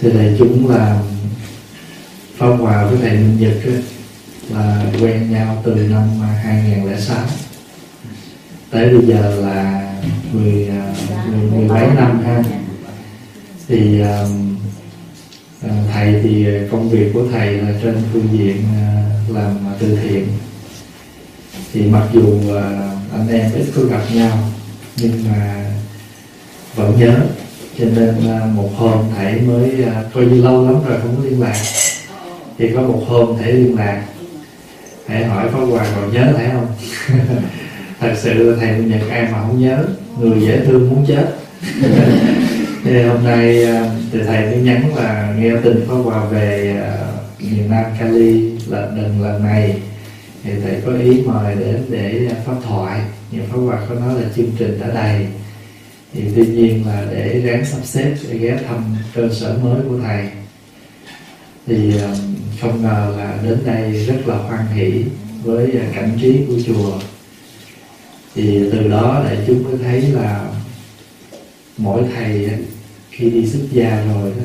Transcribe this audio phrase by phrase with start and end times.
[0.00, 1.02] thì thầy chúng là
[2.36, 3.82] Pháp Hòa với thầy Minh Nhật ấy,
[4.50, 7.16] là quen nhau từ năm à, 2006
[8.70, 9.92] tới bây giờ là
[10.32, 10.94] mười à,
[11.26, 12.42] mười, mười mấy năm ha.
[13.68, 14.24] Thì à,
[15.62, 18.64] à, thầy thì công việc của thầy là trên phương diện
[19.28, 20.28] làm từ thiện.
[21.72, 22.40] Thì mặc dù
[23.12, 24.38] anh em ít có gặp nhau
[24.96, 25.66] nhưng mà
[26.74, 27.26] vẫn nhớ
[27.80, 31.24] cho nên à, một hôm thầy mới à, coi như lâu lắm rồi không có
[31.24, 31.56] liên lạc.
[32.58, 34.02] Thì có một hôm thầy liên lạc.
[35.06, 36.66] Thầy hỏi pháp hòa, còn nhớ thầy không?
[38.00, 39.84] Thật sự là thầy nhận ai mà không nhớ.
[40.20, 41.24] Người dễ thương muốn chết.
[42.84, 46.76] Thì hôm nay à, thì thầy mới nhắn là nghe tin pháp hòa về
[47.38, 49.76] miền Nam Cali là lần lần này.
[50.44, 53.00] Thì thầy có ý mời đến để pháp thoại.
[53.30, 55.26] Nhưng pháp hòa có nói là chương trình đã đầy
[56.12, 59.98] thì tuy nhiên là để ráng sắp xếp, để ghé thăm cơ sở mới của
[59.98, 60.28] thầy.
[61.66, 62.14] Thì um,
[62.60, 65.04] không ngờ là đến đây rất là hoan hỷ
[65.42, 66.98] với à, cảnh trí của chùa.
[68.34, 70.50] Thì từ đó đại chúng mới thấy là
[71.76, 72.50] mỗi thầy
[73.10, 74.44] khi đi xuất gia rồi đó,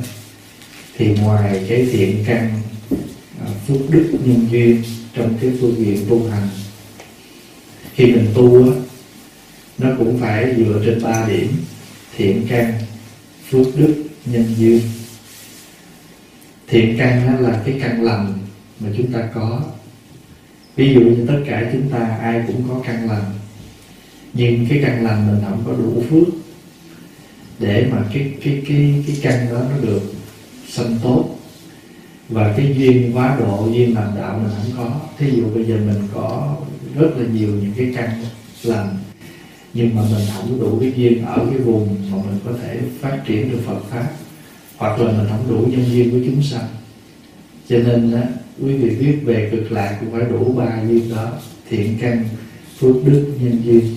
[0.97, 2.61] thì ngoài cái thiện căn
[3.41, 4.83] à, phúc đức nhân duyên
[5.15, 6.47] trong cái phương diện tu hành,
[7.93, 8.84] khi mình tu á
[9.77, 11.47] nó cũng phải dựa trên ba điểm,
[12.17, 12.73] thiện căn,
[13.49, 14.81] phước đức, nhân duyên.
[16.67, 18.33] Thiện căn đó là cái căn lành
[18.79, 19.61] mà chúng ta có.
[20.75, 23.31] Ví dụ như tất cả chúng ta, ai cũng có căn lành.
[24.33, 26.33] Nhưng cái căn lành mình không có đủ phước
[27.59, 30.13] để mà cái cái cái cái căn đó nó được
[30.69, 31.39] sanh tốt.
[32.29, 34.99] Và cái duyên quá độ, duyên làm đạo mình không có.
[35.17, 36.57] Thí dụ bây giờ mình có
[36.95, 38.23] rất là nhiều những cái căn
[38.63, 38.97] lành
[39.75, 43.21] nhưng mà mình không đủ cái duyên ở cái vùng mà mình có thể phát
[43.25, 44.07] triển được Phật pháp
[44.77, 46.67] hoặc là mình không đủ nhân duyên với chúng sanh.
[47.69, 48.23] Cho nên á,
[48.61, 51.31] quý vị biết về cực lạc cũng phải đủ ba duyên đó
[51.69, 52.25] thiện căn
[52.79, 53.95] phước đức nhân duyên.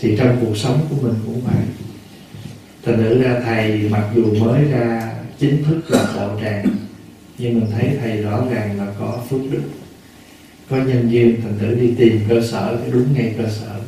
[0.00, 1.64] Thì trong cuộc sống của mình cũng vậy.
[2.84, 6.66] Thành nữ ra thầy mặc dù mới ra chính thức là đạo tràng
[7.38, 9.62] nhưng mình thấy thầy rõ ràng là có phước đức
[10.70, 11.40] có nhân duyên.
[11.42, 13.80] Thành tử đi tìm cơ sở cái đúng ngay cơ sở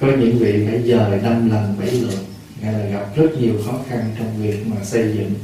[0.00, 2.18] có những vị phải giờ năm lần, bảy lượt.
[2.62, 5.34] Nghĩa là gặp rất nhiều khó khăn trong việc mà xây dựng.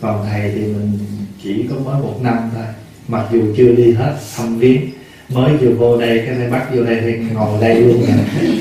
[0.00, 0.98] Còn thầy thì mình
[1.42, 2.64] chỉ có mới một năm thôi.
[3.08, 4.80] Mặc dù chưa đi hết thăm viếng.
[5.28, 8.06] Mới vừa vô đây, cái này bắt vô đây thì ngồi đây luôn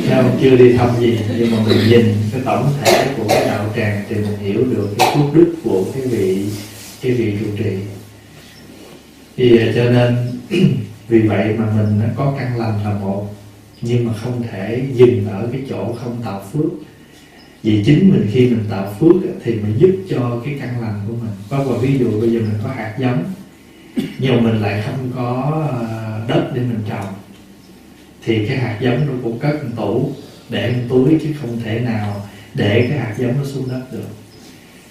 [0.09, 1.19] không chưa đi thăm gì.
[1.38, 4.90] Nhưng mà mình nhìn cái tổng thể của cái đạo tràng thì mình hiểu được
[5.00, 6.45] cái phước đức của cái vị
[7.01, 7.78] cái vị trụ trì.
[9.38, 10.16] Thì à, cho nên,
[11.07, 13.29] vì vậy mà mình có căn lành là một
[13.85, 16.71] nhưng mà không thể dừng ở cái chỗ không tạo phước.
[17.63, 21.13] Vì chính mình khi mình tạo phước thì mình giúp cho cái căn lành của
[21.13, 21.31] mình.
[21.49, 23.23] Có một ví dụ bây giờ mình có hạt giống,
[24.19, 27.13] nhưng mà mình lại không có ờ, đất để mình trồng.
[28.25, 30.11] Thì cái hạt giống nó cũng cất một tủ
[30.49, 34.07] để một túi chứ không thể nào để cái hạt giống nó xuống đất được.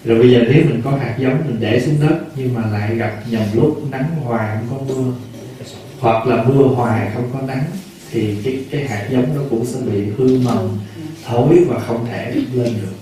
[0.04, 2.96] Rồi bây giờ nếu mình có hạt giống mình để xuống đất, nhưng mà lại
[2.96, 5.12] gặp nhầm lúc nắng hoài không có mưa,
[6.00, 7.64] hoặc là mưa hoài không có nắng
[8.12, 10.78] thì cái cái hạt giống nó cũng sẽ bị hư mầm,
[11.24, 12.94] thối và không thể lên được.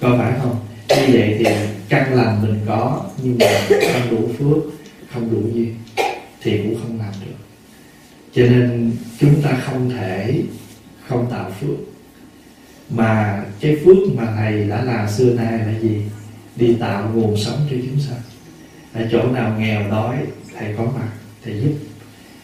[0.00, 0.56] Có phải không?
[0.88, 1.44] Như vậy thì
[1.88, 3.46] căn lành mình có, nhưng mà
[3.92, 4.72] không đủ phước,
[5.12, 5.74] không đủ duyên,
[6.42, 7.36] thì cũng không làm được.
[8.34, 10.42] Cho nên chúng ta không thể,
[11.08, 11.76] không tạo phước.
[12.90, 16.02] Mà cái phước mà thầy đã làm xưa nay là gì?
[16.56, 18.20] Đi tạo nguồn sống cho chúng sanh.
[18.92, 20.16] Ở chỗ nào nghèo đói,
[20.58, 21.08] thầy có mặt,
[21.44, 21.72] thầy giúp.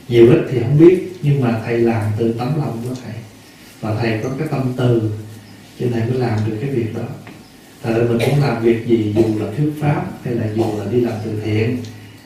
[0.09, 3.15] Nhiều ít thì không biết nhưng mà thầy làm từ tấm lòng của thầy.
[3.81, 5.13] Và thầy có cái tâm từ,
[5.81, 7.03] cho thầy mới làm được cái việc đó.
[7.83, 10.93] Thật ra mình cũng làm việc gì, dù là thuyết pháp hay là dù là
[10.93, 11.79] đi làm từ thiện,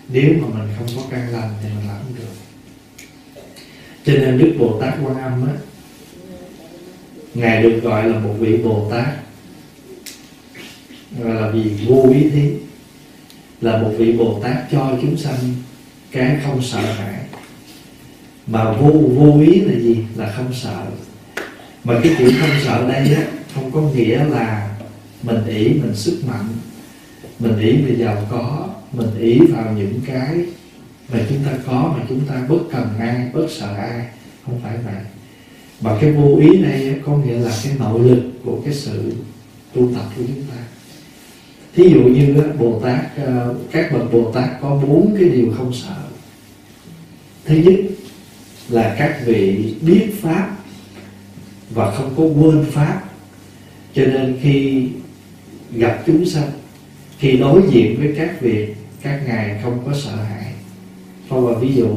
[0.08, 2.34] nếu mà mình không có căn lành thì mình làm không được.
[4.05, 5.52] Cho nên đức bồ tát quan âm á,
[7.34, 9.08] ngài được gọi là một vị bồ tát.
[11.19, 12.50] Gọi là vì vô ý thí.
[13.61, 15.55] Là một vị bồ tát cho chúng sanh
[16.11, 17.12] cái không sợ hãi
[18.47, 19.97] mà vô vô ý là gì?
[20.17, 20.87] Là không sợ.
[21.85, 24.77] Mà cái chữ không sợ đây á, không có nghĩa là
[25.23, 26.49] mình ý mình sức mạnh.
[27.39, 30.37] Mình ý mình giàu có, mình ý vào những cái
[31.12, 34.06] mà chúng ta có, mà chúng ta bất cần ai, bất sợ ai.
[34.47, 35.03] Không phải vậy.
[35.81, 39.12] Mà cái vô ý này có nghĩa là cái nội lực của cái sự
[39.75, 40.56] tu tập của chúng ta.
[41.77, 45.73] Thí dụ như bồ tát ờ, các bậc bồ tát có bốn cái điều không
[45.73, 45.97] sợ.
[47.44, 47.75] Thứ nhất
[48.72, 50.56] là các vị biết pháp
[51.74, 53.02] và không có quên pháp.
[53.94, 54.88] Cho nên khi
[55.72, 56.50] gặp chúng sanh,
[57.19, 58.69] khi đối diện với các vị,
[59.02, 60.52] các ngài không có sợ hãi.
[61.28, 61.88] Phong là ví dụ,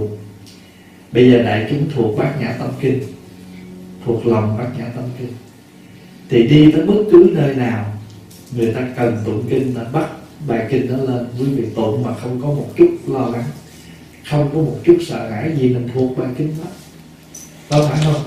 [1.12, 3.00] bây giờ đại chúng thuộc bát nhã tâm kinh,
[4.06, 5.33] thuộc lòng bát nhã tâm kinh,
[6.30, 7.94] thì đi tới bất cứ nơi nào,
[8.56, 10.10] người ta cần tụng kinh là bắt
[10.48, 13.44] bài kinh đó lên, quý vị tụng mà không có một chút lo lắng
[14.30, 16.69] không có một chút sợ hãi gì mình thuộc bài kinh đó
[17.69, 18.24] có phải không?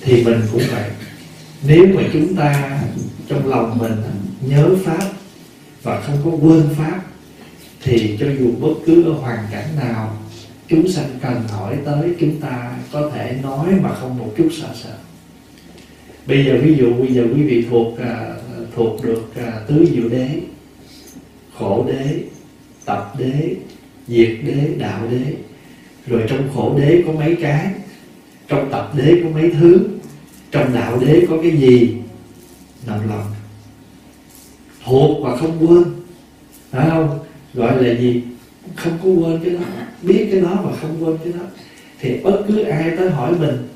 [0.00, 0.90] Thì mình cũng vậy.
[1.66, 2.80] Nếu mà chúng ta
[3.28, 3.96] trong lòng mình
[4.46, 5.04] nhớ pháp
[5.82, 7.00] và không có quên pháp,
[7.82, 10.16] thì cho dù bất cứ ở hoàn cảnh nào,
[10.68, 14.68] chúng sanh cần hỏi tới chúng ta có thể nói mà không một chút sợ
[14.82, 14.94] sợ.
[16.26, 18.34] Bây giờ ví dụ, bây giờ quý vị thuộc à,
[18.76, 20.28] thuộc được à, tứ diệu đế,
[21.58, 22.20] khổ đế,
[22.84, 23.54] tập đế
[24.10, 25.34] diệt đế, đạo đế.
[26.06, 27.66] Rồi trong khổ đế có mấy cái,
[28.48, 29.88] trong tập đế có mấy thứ,
[30.50, 31.94] trong đạo đế có cái gì?
[32.86, 33.26] Nằm lòng.
[34.84, 35.84] Thuộc và không quên.
[36.70, 37.18] Phải không?
[37.54, 38.22] Gọi là gì?
[38.76, 39.60] Không có quên cái đó.
[40.02, 41.46] Biết cái đó mà không quên cái đó.
[42.00, 43.68] Thì bất cứ ai tới hỏi mình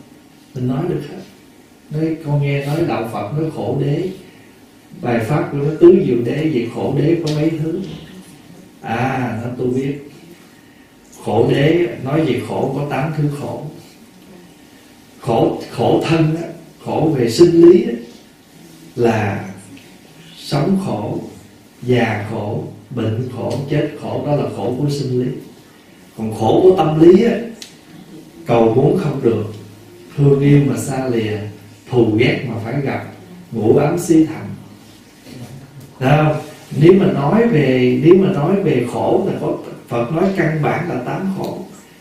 [0.54, 1.22] mình nói được hết.
[1.90, 4.08] Nói, con nghe nói đạo phật nói khổ đế.
[5.02, 7.80] Bài pháp của nó tứ diệu đế về khổ đế có mấy thứ?
[8.80, 9.94] À nó tôi biết
[11.24, 13.62] khổ đế nói về khổ có tám thứ khổ.
[15.20, 16.48] Khổ khổ thân á,
[16.84, 17.86] khổ về sinh lý
[18.96, 19.48] là
[20.36, 21.20] sống khổ
[21.82, 25.28] già khổ bệnh khổ chết khổ đó là khổ của sinh lý.
[26.18, 27.38] Còn khổ của tâm lý á,
[28.46, 29.44] cầu muốn không được.
[30.16, 31.38] Thương yêu mà xa lìa
[31.90, 33.04] thù ghét mà phải gặp
[33.52, 34.48] ngủ ám si thành.
[35.98, 36.36] Không?
[36.80, 39.56] nếu mà nói về nếu mà nói về khổ là có
[39.94, 41.58] Phật nói căn bản là tám khổ.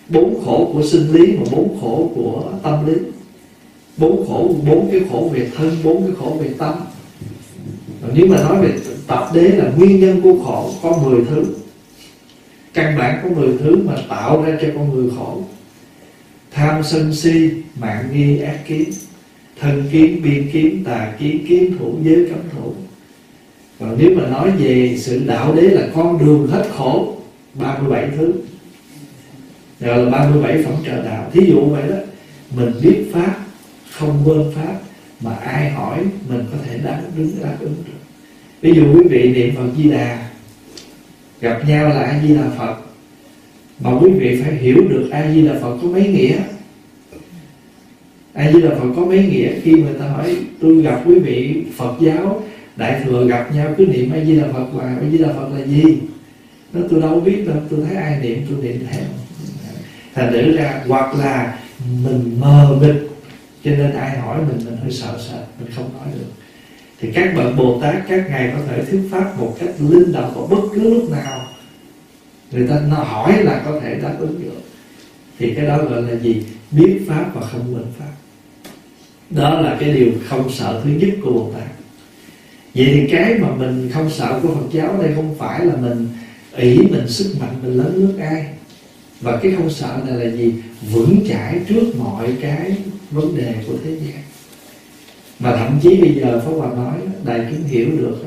[0.10, 2.94] Bốn khổ của sinh lý và bốn khổ của tâm lý.
[3.98, 6.74] Bốn khổ, bốn cái khổ về thân, bốn cái khổ về tâm.
[8.02, 8.74] Còn nếu mà nói về
[9.08, 11.46] tập đế là nguyên nhân của khổ, có 10 thứ.
[12.74, 15.42] Căn bản có 10 thứ mà tạo ra cho con người khổ.
[16.52, 17.50] Tham sân si,
[17.80, 18.90] mạng nghi, ác kiến.
[19.60, 22.74] Thân kiến, biên kiến, tà kiến kiến thủ, giới cấm thủ.
[23.80, 27.14] Còn nếu mà nói về sự đạo đế là con đường hết khổ
[27.54, 28.34] 37 thứ.
[29.80, 31.30] Gọi là 37 phẩm trợ đạo.
[31.34, 31.96] Thí dụ vậy đó,
[32.58, 33.36] mình biết pháp,
[33.92, 34.80] không quên pháp,
[35.22, 37.94] mà ai hỏi, mình có thể đáp ứng đáp ứng được.
[38.62, 40.30] Ví dụ quý vị niệm phật di đà,
[41.42, 42.76] gặp nhau là a di đà phật.
[43.80, 46.38] Mà quý vị phải hiểu được a di đà phật có mấy nghĩa.
[48.34, 49.50] A di đà phật có mấy nghĩa?
[49.64, 52.44] Khi người ta hỏi, tôi gặp quý vị phật giáo,
[52.76, 55.50] đại thừa gặp nhau, cứ niệm a di đà phật là a di đà phật
[55.54, 55.98] là gì?
[56.74, 59.04] Nó tôi đâu biết đâu, tôi thấy ai niệm, tôi niệm theo.
[60.14, 61.60] Thành thử ra, hoặc là
[62.04, 62.96] mình mờ mịt,
[63.64, 66.32] cho nên ai hỏi mình mình hơi sợ sợ, mình không nói được.
[67.00, 70.34] Thì các bậc bồ tát các ngài có thể thuyết pháp một cách linh động
[70.36, 71.40] vào bất cứ lúc nào.
[72.52, 74.62] Người ta nó hỏi là có thể đáp ứng được.
[75.40, 76.44] Thì cái đó gọi là gì?
[76.72, 78.12] Biết pháp và không quên pháp.
[79.30, 81.68] Đó là cái điều không sợ thứ nhất của bồ tát
[82.76, 86.08] vậy thì cái mà mình không sợ của phật giáo đây không phải là mình
[86.56, 88.46] ý mình sức mạnh, mình lớn nước ai?
[89.22, 90.54] Và cái không sợ này là gì?
[90.92, 92.78] Vững chãi trước mọi cái
[93.12, 94.24] vấn đề của thế gian.
[95.40, 98.18] Mà thậm chí bây giờ Pháp Hòa nói, đại chúng hiểu được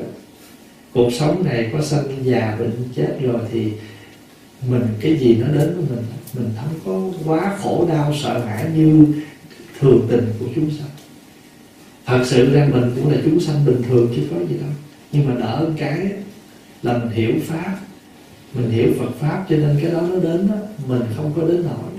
[0.93, 3.71] cuộc sống này có sanh già bệnh chết rồi thì
[4.69, 8.65] mình, cái gì nó đến với mình mình không có quá khổ đau, sợ hãi
[8.75, 9.05] như
[9.79, 10.89] thường tình của chúng sanh.
[12.05, 14.69] Thật sự ra mình cũng là chúng sanh bình thường chứ có gì đâu.
[15.11, 16.11] Nhưng mà đỡ một cái
[16.83, 17.75] là mình hiểu pháp
[18.57, 20.55] mình hiểu Phật pháp cho nên cái đó nó đến đó,
[20.87, 21.91] mình không có đến nổi.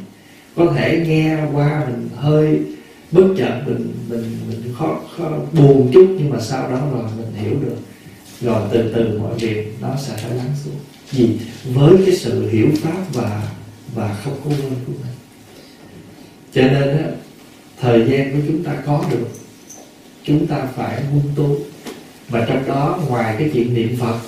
[0.56, 2.60] Có thể nghe qua mình hơi
[3.12, 7.44] bất chợt mình mình mình khó, khó buồn chút nhưng mà sau đó rồi mình
[7.44, 7.76] hiểu được.
[8.40, 10.74] Rồi từ từ mọi việc nó sẽ phải lắng xuống.
[11.10, 11.38] Gì
[11.74, 13.42] với cái sự hiểu pháp và
[13.94, 15.14] và không có quên của mình.
[16.52, 17.10] Cho nên á,
[17.80, 19.28] thời gian của chúng ta có được
[20.24, 21.56] chúng ta phải huân tu.
[22.28, 24.18] Và trong đó ngoài cái chuyện niệm phật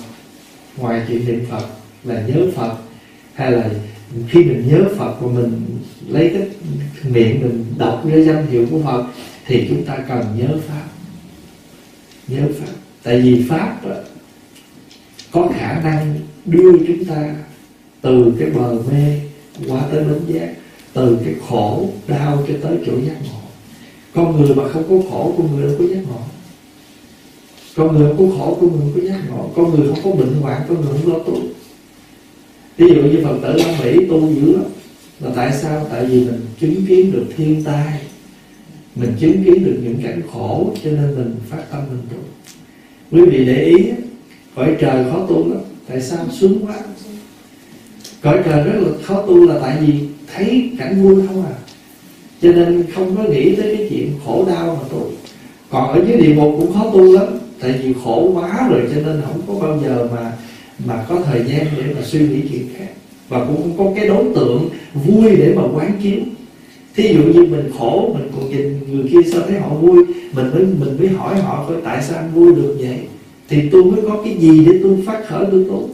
[0.77, 1.67] ngoài chuyện niệm phật
[2.03, 2.75] là nhớ phật
[3.33, 3.69] hay là
[4.29, 6.47] khi mình nhớ phật và mình lấy cái
[7.11, 9.03] miệng mình đọc cái danh hiệu của phật
[9.45, 10.87] thì chúng ta cần nhớ pháp.
[12.27, 12.73] Nhớ pháp.
[13.03, 13.95] Tại vì pháp đó,
[15.31, 16.15] có khả năng
[16.45, 17.35] đưa chúng ta
[18.01, 19.19] từ cái bờ mê
[19.67, 20.53] qua tới bến giác
[20.93, 23.39] từ cái khổ đau cho tới chỗ giác ngộ.
[24.13, 26.21] Con người mà không có khổ con người đâu có giác ngộ.
[27.75, 29.51] Con người không có khổ con người không có giác ngộ.
[29.55, 31.41] Con người không có bệnh hoạn con người không lo tu
[32.77, 34.65] ví dụ như phật tử ở mỹ tu dữ lắm.
[35.19, 35.87] Là tại sao?
[35.91, 37.99] Tại vì mình chứng kiến được thiên tai.
[38.95, 42.17] Mình chứng kiến được những cảnh khổ, cho nên mình phát tâm mình tu.
[43.11, 43.83] Quý vị để ý
[44.55, 45.61] cõi trời khó tu lắm.
[45.87, 46.25] Tại sao?
[46.39, 46.75] Sướng quá.
[48.21, 49.93] Cõi trời rất là khó tu là tại vì
[50.35, 51.55] thấy cảnh vui không à.
[52.41, 55.11] Cho nên không có nghĩ tới cái chuyện khổ đau mà tu.
[55.69, 57.27] Còn ở dưới địa ngục cũng khó tu lắm.
[57.59, 60.31] Tại vì khổ quá rồi, cho nên không có bao giờ mà
[60.85, 62.87] mà có thời gian để mà suy nghĩ chuyện khác.
[63.29, 66.19] Và cũng không có cái đối tượng vui để mà quán chiếu.
[66.95, 70.05] Thí dụ như mình khổ mình còn nhìn người kia sao thấy họ vui?
[70.33, 72.99] Mình mới mình mới hỏi họ coi tại sao anh vui được vậy?
[73.49, 75.89] Thì tôi mới có cái gì để tôi phát khởi tôi tu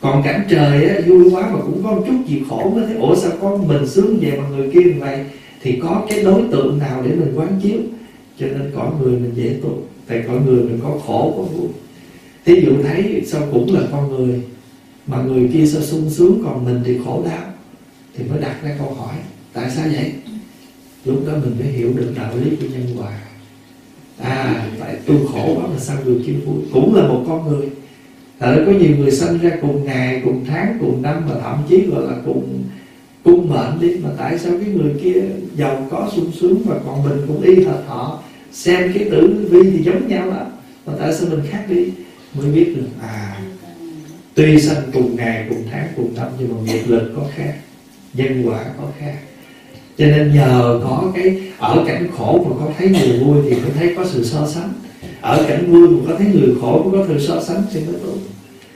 [0.00, 2.96] còn cảnh trời á, vui quá mà cũng có một chút gì khổ mới thấy
[2.96, 5.18] ủa sao con mình sướng vậy mà người kia như vậy?
[5.62, 7.78] Thì có cái đối tượng nào để mình quán chiếu?
[8.40, 9.78] Cho nên có người mình dễ tu.
[10.06, 11.68] Tại có người mình có khổ có vui
[12.46, 14.40] thí dụ thấy sao cũng là con người,
[15.06, 17.44] mà người kia sao sung sướng, còn mình thì khổ đau,
[18.16, 19.14] thì mới đặt ra câu hỏi,
[19.52, 20.12] tại sao vậy?
[21.04, 23.12] Lúc đó mình mới hiểu được đạo lý của nhân quả.
[24.20, 26.56] À tại tôi khổ quá mà sao người kia vui?
[26.72, 27.68] Cũng là một con người.
[28.38, 31.86] Tại có nhiều người sinh ra cùng ngày, cùng tháng, cùng năm, mà thậm chí
[31.86, 32.64] gọi là cùng
[33.24, 35.22] cung mệnh đi, mà tại sao cái người kia
[35.56, 38.22] giàu có, sung sướng và còn mình cũng y hệt họ?
[38.52, 40.46] Xem cái tử vi thì giống nhau đó
[40.86, 41.84] mà tại sao mình khác đi?
[42.34, 43.40] Mới biết được à
[44.34, 47.54] tuy sanh cùng ngày, cùng tháng, cùng năm, nhưng mà nghiệp lực có khác,
[48.14, 49.14] nhân quả có khác.
[49.98, 53.70] Cho nên nhờ có cái, ở cảnh khổ mà có thấy người vui thì mới
[53.78, 54.72] thấy có sự so sánh.
[55.20, 57.94] Ở cảnh vui mà có thấy người khổ cũng có sự so sánh thì mới
[58.02, 58.16] tốt.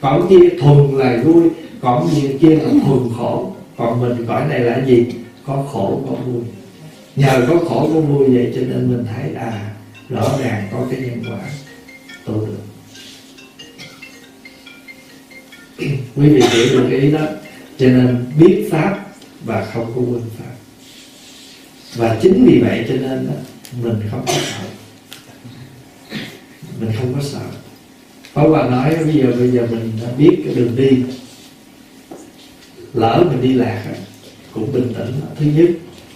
[0.01, 1.49] Còn kia thuần là vui,
[1.81, 3.53] còn gì kia là thuần khổ.
[3.77, 5.07] Còn mình cõi này là gì?
[5.47, 6.43] Có khổ, có vui.
[7.17, 9.71] Nhờ có khổ, có vui vậy cho nên mình thấy à
[10.09, 11.39] rõ ràng có cái nhân quả
[12.27, 12.70] tu được.
[16.17, 17.27] quý vị hiểu được cái ý đó.
[17.79, 19.07] Cho nên biết pháp
[19.45, 20.55] và không có quên pháp.
[21.97, 23.35] Và chính vì vậy cho nên đó,
[23.83, 24.65] mình không có sợ.
[26.81, 27.41] Mình không có sợ.
[28.33, 31.03] Pháp Hòa nói bây giờ bây giờ mình đã biết cái đường đi
[32.95, 33.85] Lỡ mình đi lạc
[34.53, 35.13] Cũng bình tĩnh.
[35.39, 35.71] Thứ nhất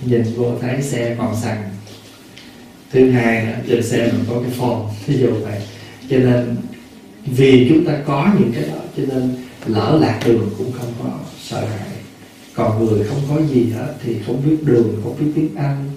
[0.05, 1.71] nhìn vô thấy xe còn xăng
[2.93, 5.61] Thứ hai trên xe mình có cái phòng thí dụ vậy.
[6.11, 6.57] Cho nên
[7.27, 11.11] vì chúng ta có những cái đó Cho nên lỡ lạc đường cũng không có
[11.43, 11.89] sợ hãi.
[12.55, 15.91] Còn người không có gì hết thì không biết đường không biết tiếng anh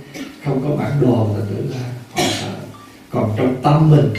[0.45, 2.55] không có bản đồ là tự là họ sợ.
[3.09, 4.13] Còn trong tâm mình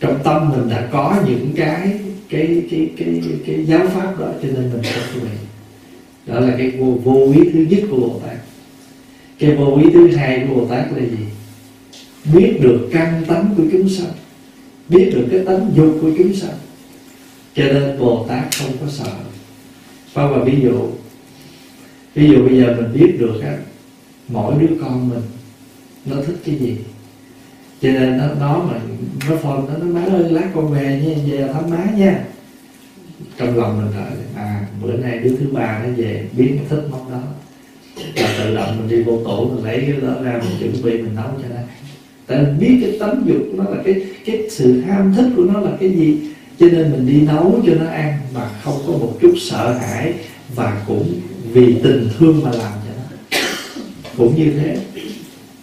[0.00, 4.26] trong tâm mình đã có những cái cái cái cái cái, cái giáo pháp đó
[4.42, 5.28] cho nên mình không tu
[6.26, 8.36] đó là cái vô, vô ý thứ nhất của bồ tát.
[9.38, 11.24] Cái vô ý thứ hai của bồ tát là gì?
[12.34, 14.12] Biết được căn tánh của chúng sanh
[14.90, 16.58] biết được cái tánh dục của chúng sanh.
[17.54, 19.12] Cho nên bồ tát không có sợ.
[20.12, 20.88] Và và ví dụ
[22.14, 23.58] ví dụ bây giờ mình biết được á,
[24.28, 25.22] mỗi đứa con mình
[26.04, 26.76] nó thích cái gì.
[27.82, 28.80] Cho nên nó nó mà
[29.28, 32.24] nó phone nó nó má ơi, lát con về nha, về thăm má nha.
[33.36, 36.84] Trong lòng mình lại à bữa nay đứa thứ ba nó về biết nó thích
[36.90, 37.22] món đó.
[38.14, 41.02] Là tự động mình đi vô tổ mình lấy cái đó ra, mình chuẩn bị,
[41.02, 41.60] mình nấu cho nó
[42.30, 43.94] tại mình biết cái tánh dục nó là cái
[44.24, 46.18] cái sự ham thích của nó là cái gì.
[46.58, 50.12] Cho nên mình đi nấu cho nó ăn mà không có một chút sợ hãi
[50.54, 51.20] và cũng
[51.52, 53.38] vì tình thương mà làm cho nó.
[54.16, 54.78] Cũng như thế.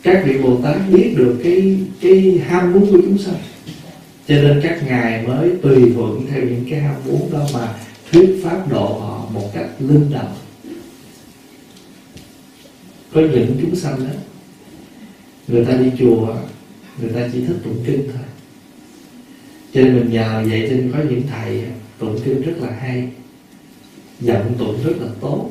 [0.04, 3.36] Các vị bồ tát biết được cái cái ham muốn của chúng sanh.
[4.28, 7.74] Cho nên các ngài mới tùy thuận theo những cái ham muốn đó mà
[8.12, 10.34] thuyết pháp độ họ một cách linh động
[13.14, 14.14] có những chúng sanh đó,
[15.48, 16.36] người ta đi chùa
[17.02, 18.24] người ta chỉ thích tụng kinh thôi.
[19.74, 21.64] Cho nên mình nhờ vậy cho nên có những thầy
[22.00, 23.10] tụng kinh rất là hay,
[24.20, 25.50] giọng tụng rất là tốt.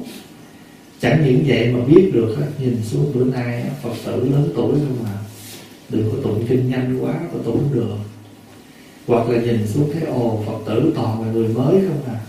[1.01, 4.97] Chẳng những vậy mà biết được nhìn xuống bữa nay phật tử lớn tuổi không
[5.05, 5.11] mà
[5.89, 7.97] đừng có tụng kinh nhanh quá có tụng được.
[9.07, 12.21] Hoặc là nhìn xuống thấy, ồ, phật tử toàn là người mới không à.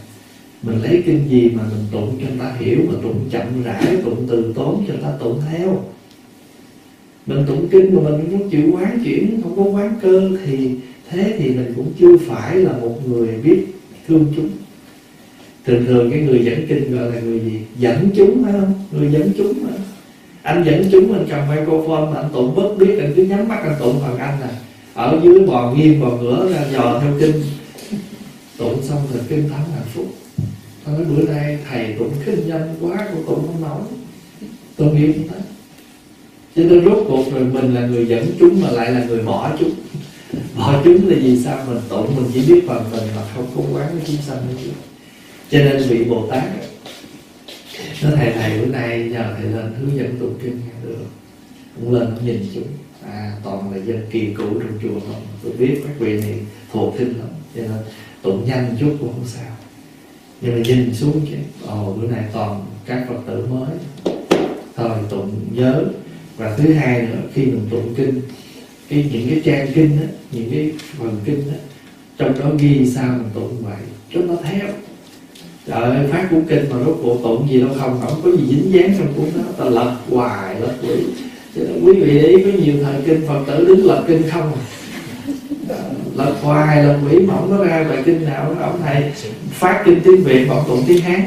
[0.62, 3.98] Mình lấy kinh gì mà mình tụng cho người ta hiểu mà tụng chậm rãi,
[4.04, 5.84] tụng từ tốn cho người ta tụng theo
[7.28, 10.70] mình tụng kinh mà mình không chịu quán chuyển, không có quán cơ thì
[11.10, 13.66] thế thì mình cũng chưa phải là một người biết
[14.08, 14.50] thương chúng.
[15.66, 17.60] Thường thường cái người dẫn kinh gọi là người gì?
[17.80, 18.74] Dẫn chúng phải không?
[18.92, 19.70] Người dẫn chúng mà
[20.42, 23.60] anh dẫn chúng, anh cầm microphone mà anh tụng bất biết, anh cứ nhắm mắt
[23.64, 24.48] anh tụng bằng anh nè
[24.94, 27.42] ở dưới bò nghiêng bò ngửa ra dò theo kinh.
[28.58, 30.06] Tụng xong rồi kinh thắng hạnh phúc.
[30.86, 33.82] Tôi nói bữa nay thầy tụng kinh nhanh quá cô tụng không nổi.
[34.76, 35.42] Tôi nghĩ không
[36.58, 39.52] cho nên rốt cuộc rồi mình là người dẫn chúng mà lại là người bỏ
[39.60, 39.72] chúng.
[40.58, 43.62] Bỏ chúng là vì sao mình tụng mình chỉ biết phần mình mà không có
[43.74, 44.72] quán với chúng sanh nữa
[45.52, 46.44] cho nên vị bồ tát,
[48.04, 51.06] nó thầy thầy bữa nay nhờ thầy lên hướng dẫn tụng kinh nghe được.
[51.76, 52.68] Cũng lên nhìn chúng.
[53.06, 55.22] À toàn là dân kỳ cũ trong chùa không?
[55.44, 56.36] Tôi biết các vị này
[56.74, 57.28] thuộc kinh lắm.
[57.56, 57.72] Cho nên
[58.22, 59.52] tụng nhanh chút cũng không sao.
[60.42, 61.38] Nhưng mà nhìn xuống chứ.
[61.68, 63.70] Ồ, bữa nay toàn các phật tử mới.
[64.76, 65.84] Thôi tụng nhớ
[66.38, 68.22] và thứ hai nữa, khi mình tụng kinh,
[68.90, 71.58] cái những cái trang kinh á, những cái phần kinh á,
[72.18, 73.78] trong đó ghi sao mình tụng vậy
[74.14, 74.68] cho nó theo
[75.68, 78.44] trời ơi, phát cuốn kinh mà rốt cuộc tụng gì đâu, không không có gì
[78.50, 80.96] dính dáng trong cuốn đó, ta lật hoài, lật quỷ.
[81.56, 84.62] Quý vị để ý có nhiều thời kinh phật tử đứng lật kinh không à?
[86.16, 89.04] lật hoài, lật quỷ mà không có ra bài kinh nào ông thầy
[89.52, 91.22] phát kinh tiếng việt bọn tụng tiếng hán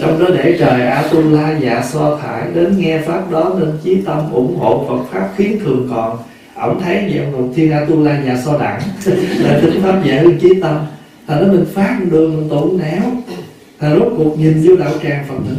[0.00, 4.32] trong đó để trời Atula dạ so thải đến nghe pháp đó nên chí tâm
[4.32, 6.18] ủng hộ Phật pháp khiến thường còn.
[6.54, 8.80] Ổng thấy vậy ông đầu thiên Atula dạ so đẳng.
[9.38, 10.76] Là tính pháp dễ hơn chí tâm.
[11.26, 13.02] Thành nó mình phát đường mình tổn néo
[13.80, 15.56] thành rốt cuộc nhìn vô đạo tràng Phật tử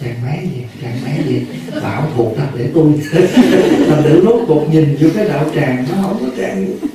[0.00, 1.46] chàng máy gì chàng máy gì?
[1.82, 2.84] Bảo thuộc thật để tôi
[3.88, 6.88] thành thử rốt cuộc nhìn vô cái đạo tràng nó không có trang gì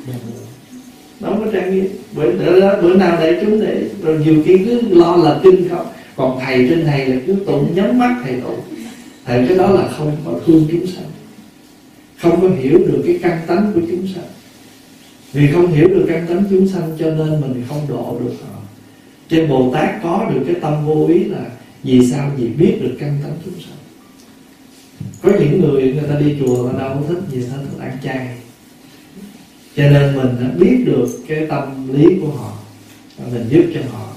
[1.20, 1.88] nó không có trang nghiêm.
[2.16, 5.86] Bữa, bữa, bữa nào để chúng để rồi nhiều khi cứ lo là kinh không
[6.18, 8.60] còn thầy trên thầy là cứ tụng, nhắm mắt thầy tụng.
[9.26, 11.12] Thầy cái đó là không có thương chúng sanh.
[12.18, 14.24] Không có hiểu được cái căn tánh của chúng sanh.
[15.34, 18.60] Vì không hiểu được căn tánh chúng sanh cho nên mình không độ được họ.
[19.30, 21.46] Trên bồ tát có được cái tâm vô ý là
[21.84, 22.32] vì sao?
[22.38, 23.78] Vì biết được căn tánh chúng sanh.
[25.22, 27.80] Có những người người ta đi chùa người ta đâu có thích gì hết thích
[27.80, 28.28] ăn chay.
[29.76, 32.54] Cho nên mình đã biết được cái tâm lý của họ.
[33.34, 34.17] Mình giúp cho họ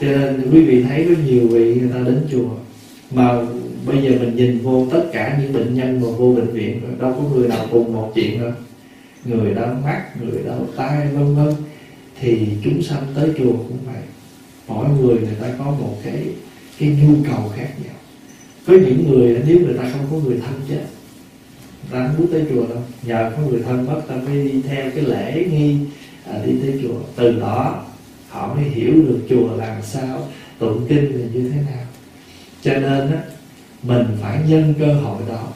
[0.00, 2.48] cho nên quý vị thấy có nhiều vị người ta đến chùa.
[3.10, 3.42] Mà
[3.86, 6.90] bây giờ mình nhìn vô tất cả những bệnh nhân mà vô bệnh viện rồi
[7.00, 8.52] đâu có người nào cùng một chuyện đâu.
[9.24, 11.54] Người đau mắt người đau tai vân vân.
[12.20, 14.02] Thì chúng sanh tới chùa cũng vậy.
[14.68, 16.22] Mỗi người người ta có một cái
[16.78, 17.94] cái nhu cầu khác nhau.
[18.66, 20.84] Có những người nếu người ta không có người thân chết
[21.90, 22.82] người ta không muốn tới chùa đâu.
[23.02, 25.76] Nhờ có người thân mất ta mới đi theo cái lễ nghi
[26.24, 26.98] à, đi tới chùa.
[27.16, 27.84] Từ đó
[28.34, 31.86] họ mới hiểu được chùa làm sao, tụng kinh là như thế nào.
[32.62, 33.22] Cho nên á,
[33.82, 35.48] mình phải nhân cơ hội đó.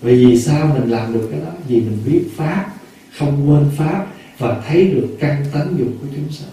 [0.00, 1.52] Vì vì sao mình làm được cái đó?
[1.68, 2.72] Vì mình biết pháp,
[3.18, 4.06] không quên pháp
[4.38, 6.50] và thấy được căn tánh dục của chúng sanh.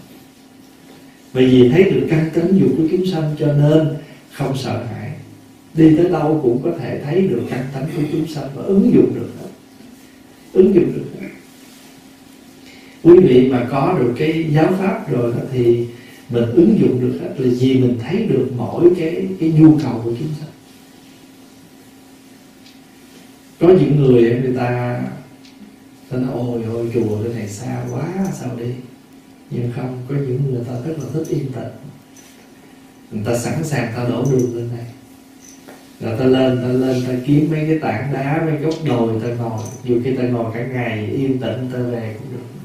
[1.32, 3.88] Vì vì thấy được căn tánh dục của chúng sanh cho nên
[4.32, 5.12] không sợ hãi.
[5.74, 8.90] Đi tới đâu cũng có thể thấy được căn tánh của chúng sanh và ứng
[8.94, 9.48] dụng được hết.
[10.52, 11.15] Ứng dụng được hết
[13.06, 15.86] quý vị mà có được cái giáo pháp rồi đó thì
[16.30, 20.00] mình ứng dụng được hết là gì mình thấy được mỗi cái cái nhu cầu
[20.04, 20.46] của chúng ta.
[23.60, 25.02] Có những người người ta
[26.10, 28.08] ta nói, ôi ôi, chùa cái này xa quá,
[28.40, 28.70] sao đi?
[29.50, 31.72] Nhưng không, có những người ta rất là thích yên tĩnh.
[33.10, 34.86] Người ta sẵn sàng ta đổ đường lên này
[36.00, 39.28] rồi ta lên ta lên, ta kiếm mấy cái tảng đá, mấy gốc đồi, ta
[39.28, 39.60] ngồi.
[39.84, 42.55] Dù khi ta ngồi cả ngày yên tĩnh, ta về cũng được.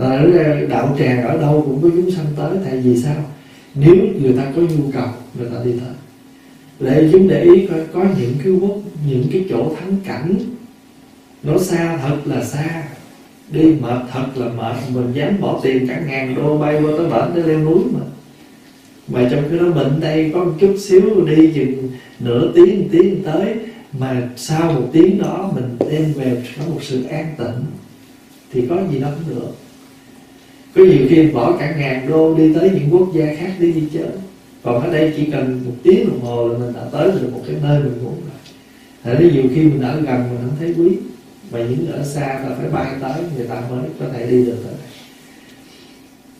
[0.00, 3.24] Ờ, ở đạo tràng ở đâu cũng có chúng sanh tới, tại vì sao?
[3.74, 5.08] Nếu người ta có nhu cầu,
[5.38, 5.94] người ta đi tới.
[6.80, 10.34] Để chúng để ý coi có những cái quốc, những cái chỗ thắng cảnh.
[11.42, 12.82] Nó xa thật là xa.
[13.52, 14.76] Đi mệt thật là mệt.
[14.94, 18.00] Mình dám bỏ tiền cả ngàn đô bay qua tới bển để leo núi mà.
[19.08, 21.88] Mà trong cái đó mình đây có một chút xíu đi chừng
[22.20, 23.54] nửa tiếng, một tiếng tới.
[23.98, 27.64] Mà sau một tiếng đó mình đem về có một sự an tịnh.
[28.52, 29.52] Thì có gì đâu cũng được
[30.74, 33.82] có nhiều khi bỏ cả ngàn đô đi tới những quốc gia khác đi đi
[33.92, 34.08] chơi.
[34.62, 37.42] Còn ở đây chỉ cần một tiếng đồng hồ là mình đã tới được một
[37.46, 38.54] cái nơi mình muốn rồi.
[39.02, 40.96] Thế ra nhiều khi mình ở gần mình không thấy quý.
[41.52, 44.56] Mà những ở xa ta phải bay tới, Người ta mới có thể đi được
[44.64, 44.74] tới.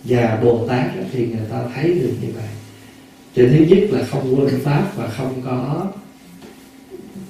[0.05, 2.49] Và Bồ Tát thì người ta thấy được như vậy.
[3.37, 5.87] Cho thứ nhất là không quên Pháp Và không có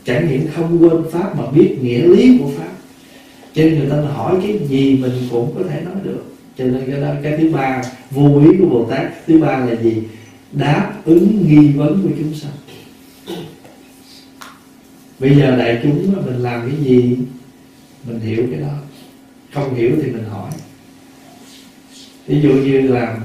[0.04, 2.72] Chẳng những không quên Pháp Mà biết nghĩa lý của Pháp.
[3.54, 6.29] Cho nên người ta hỏi cái gì mình cũng có thể nói được.
[6.60, 9.82] Cho nên cái đó cái thứ ba Vô ý của Bồ Tát Thứ ba là
[9.82, 10.02] gì?
[10.52, 12.52] Đáp ứng nghi vấn của chúng sanh.
[15.18, 17.18] Bây giờ đại chúng mình làm cái gì?
[18.04, 18.74] Mình hiểu cái đó.
[19.52, 20.50] Không hiểu thì mình hỏi.
[22.26, 23.18] Ví dụ như là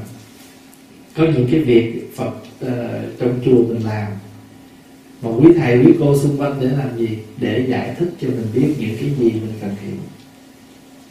[1.16, 2.34] có những cái việc phật
[2.66, 2.72] uh,
[3.20, 4.12] trong chùa mình làm.
[5.22, 7.10] Mà quý thầy quý cô xung quanh để làm gì?
[7.38, 9.96] Để giải thích cho mình biết những cái gì mình cần hiểu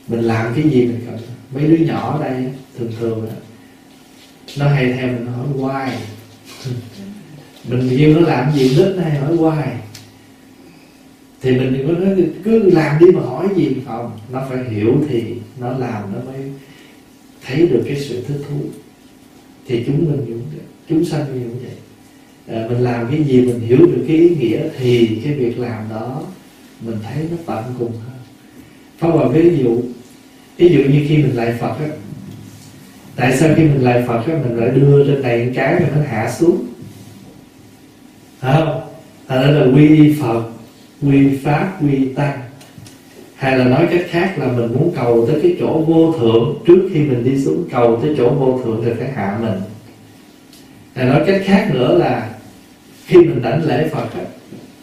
[0.09, 1.19] mình làm cái gì mình cần
[1.55, 2.45] mấy đứa nhỏ ở đây
[2.79, 3.35] thường thường đó,
[4.59, 5.91] nó hay theo mình hỏi why.
[7.69, 9.67] Mình kêu nó làm gì đến nay hỏi why.
[11.41, 14.11] Thì mình đừng có nói cứ làm đi mà hỏi gì không.
[14.33, 15.25] Nó phải hiểu thì
[15.61, 16.41] nó làm nó mới
[17.47, 18.57] thấy được cái sự thích thú.
[19.67, 20.43] Thì chúng mình cũng
[20.89, 21.73] chúng sanh như vậy.
[22.57, 25.89] À, mình làm cái gì mình hiểu được cái ý nghĩa thì cái việc làm
[25.91, 26.23] đó
[26.81, 28.19] mình thấy nó tận cùng hơn.
[28.99, 29.83] Phong Hòa ví dụ
[30.57, 31.87] ví dụ như khi mình lại phật á,
[33.17, 36.03] tại sao khi mình lại phật á, mình lại đưa trên này cái rồi nó
[36.09, 36.67] hạ xuống?
[38.41, 38.81] Phải không?
[39.29, 40.43] Thành ra là quy phật,
[41.03, 42.41] quy pháp, quy tăng.
[43.35, 46.89] Hay là nói cách khác là mình muốn cầu tới cái chỗ vô thượng trước
[46.93, 49.61] khi mình đi xuống, cầu tới chỗ vô thượng thì phải hạ mình.
[50.95, 52.31] Hay nói cách khác nữa là
[53.07, 54.25] khi mình đảnh lễ phật á,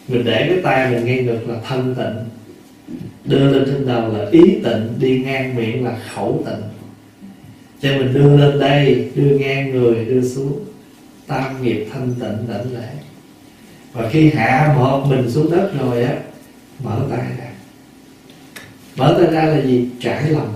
[0.08, 2.31] mình để cái tay mình ngay ngực là thân tịnh
[3.24, 6.62] đưa lên trên đầu là ý tịnh, đi ngang miệng là khẩu tịnh.
[7.80, 10.64] Cho mình đưa lên đây, đưa ngang người, đưa xuống.
[11.26, 12.88] Tam nghiệp thanh tịnh, đảnh lễ.
[13.92, 16.14] Và khi hạ một mình xuống đất rồi á,
[16.84, 17.50] mở tay ra.
[18.96, 19.88] Mở tay ra là gì?
[20.00, 20.52] Trải lòng.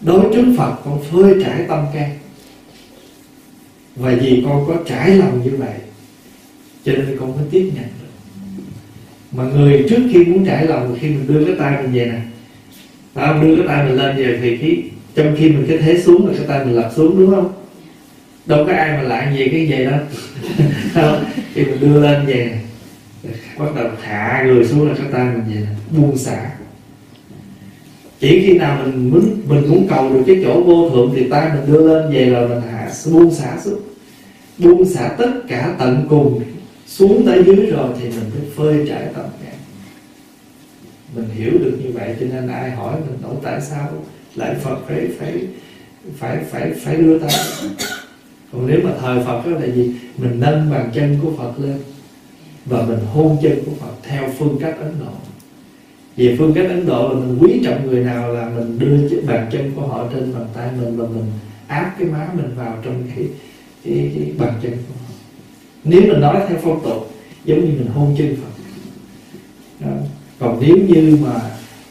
[0.00, 2.18] Đối trước phật, con phơi trải tâm can.
[3.96, 5.74] Và vì con có trải lòng như vậy,
[6.84, 8.05] cho nên con mới tiếp nhận được
[9.32, 12.20] mà người trước khi muốn trải lòng, khi mình đưa cái tay mình về nè.
[13.14, 14.82] Không đưa cái tay mình lên về thì khí
[15.14, 17.52] trong khi mình cái thế xuống là cái tay mình lật xuống, đúng không?
[18.46, 19.96] Đâu có ai mà lại về cái về đó.
[20.94, 22.60] Không khi mình đưa lên về,
[23.58, 26.50] bắt đầu hạ người xuống là cái tay mình về buông xả.
[28.20, 31.50] Chỉ khi nào mình muốn mình muốn cầu được cái chỗ vô thượng thì tay
[31.54, 33.80] mình đưa lên về rồi mình hạ, buông xả xuống.
[34.58, 36.42] Buông xả tất cả tận cùng
[36.86, 39.54] xuống tới dưới rồi thì mình mới phơi trải tâm nhãn
[41.14, 43.88] mình hiểu được như vậy cho nên ai hỏi mình đâu tại sao
[44.34, 45.46] lại Phật phải phải
[46.18, 47.30] phải phải phải đưa tay
[48.52, 49.94] còn nếu mà thời Phật đó là gì?
[50.16, 51.78] Mình nâng bàn chân của Phật lên
[52.66, 55.12] và mình hôn chân của Phật theo phương cách Ấn Độ.
[56.16, 59.22] Về phương cách Ấn Độ là mình quý trọng người nào là mình đưa chiếc
[59.26, 61.24] bàn chân của họ trên bàn tay mình và mình
[61.66, 63.24] áp cái má mình vào trong cái
[63.84, 65.05] cái, cái bàn chân của họ
[65.86, 67.10] nếu mình nói theo phong tục,
[67.44, 68.62] giống như mình hôn chân Phật.
[69.80, 69.92] Đó.
[70.38, 71.40] còn nếu như mà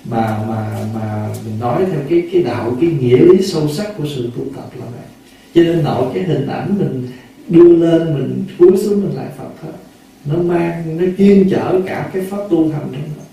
[0.09, 4.03] mà mà mà mình nói theo cái cái đạo, cái nghĩa lý sâu sắc của
[4.15, 5.05] sự tu tập là vậy.
[5.53, 7.07] Cho nên nội cái hình ảnh mình
[7.47, 9.71] đưa lên, mình cúi xuống mình lại Phật thôi
[10.25, 13.23] nó mang, nó chuyên chở cả cái pháp tu hành đó.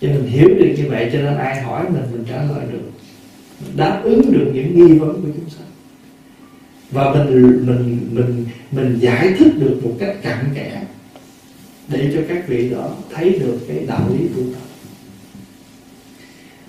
[0.00, 2.90] Cho mình hiểu được như vậy, cho nên ai hỏi mình mình trả lời được.
[3.60, 5.66] Mình đáp ứng được những nghi vấn của chúng sanh
[6.92, 10.82] và mình mình mình mình giải thích được một cách cặn kẽ
[11.88, 14.62] để cho các vị đó thấy được cái đạo lý tu tập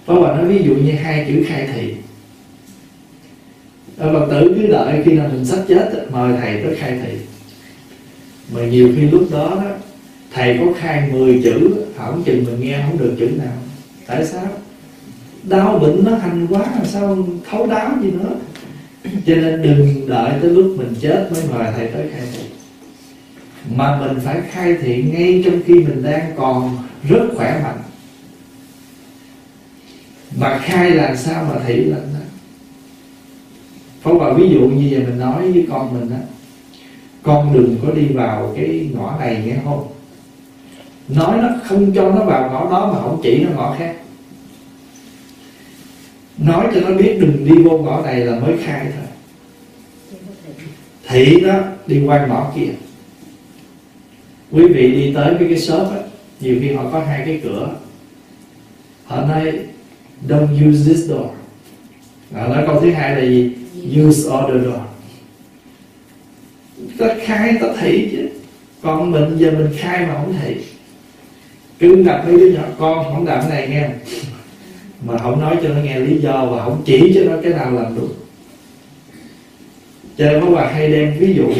[0.05, 1.95] Pháp Hòa nói ví dụ như hai chữ khai thị.
[3.97, 7.17] Ở Phật tử cứ đợi khi nào mình sắp chết mời thầy tới khai thị.
[8.53, 9.71] Mà nhiều khi lúc đó, đó
[10.33, 13.57] thầy có khai 10 chữ không chừng mình nghe không được chữ nào.
[14.07, 14.47] Tại sao?
[15.43, 18.35] Đau bệnh nó hành quá làm sao thấu đáo gì nữa?
[19.25, 22.43] cho nên đừng đợi tới lúc mình chết mới mời thầy tới khai thị.
[23.75, 26.77] Mà mình phải khai thị ngay trong khi mình đang còn
[27.09, 27.79] rất khỏe mạnh.
[30.37, 32.19] Mà khai làm sao mà thị lên đó
[34.03, 36.19] có Hòa ví dụ như vậy mình nói với con mình á,
[37.23, 39.87] Con đừng có đi vào cái ngõ này nghe không?
[41.07, 43.95] Nói nó không cho nó vào ngõ đó mà không chỉ nó ngõ khác.
[46.37, 49.05] Nói cho nó biết đừng đi vô ngõ này là mới khai thôi.
[51.07, 52.69] Thị đó, đi qua ngõ kia.
[54.51, 55.97] Quý vị đi tới cái cái shop á,
[56.39, 57.75] Nhiều khi họ có hai cái cửa.
[59.05, 59.59] Họ nói,
[60.27, 61.27] Don't use this door.
[62.33, 63.51] Họ Nói câu thứ hai là gì?
[63.75, 64.81] Use other door.
[66.97, 68.29] Ta khai ta thị chứ.
[68.81, 70.55] Còn mình giờ mình khai mà không thị.
[71.79, 73.89] Cứ gặp mấy đứa nhỏ, Con, không làm này nghe.
[75.05, 77.71] Mà không nói cho nó nghe lý do Và không chỉ cho nó cái nào
[77.71, 78.13] làm đúng
[80.17, 81.53] Cho nên có bà hay đem ví dụ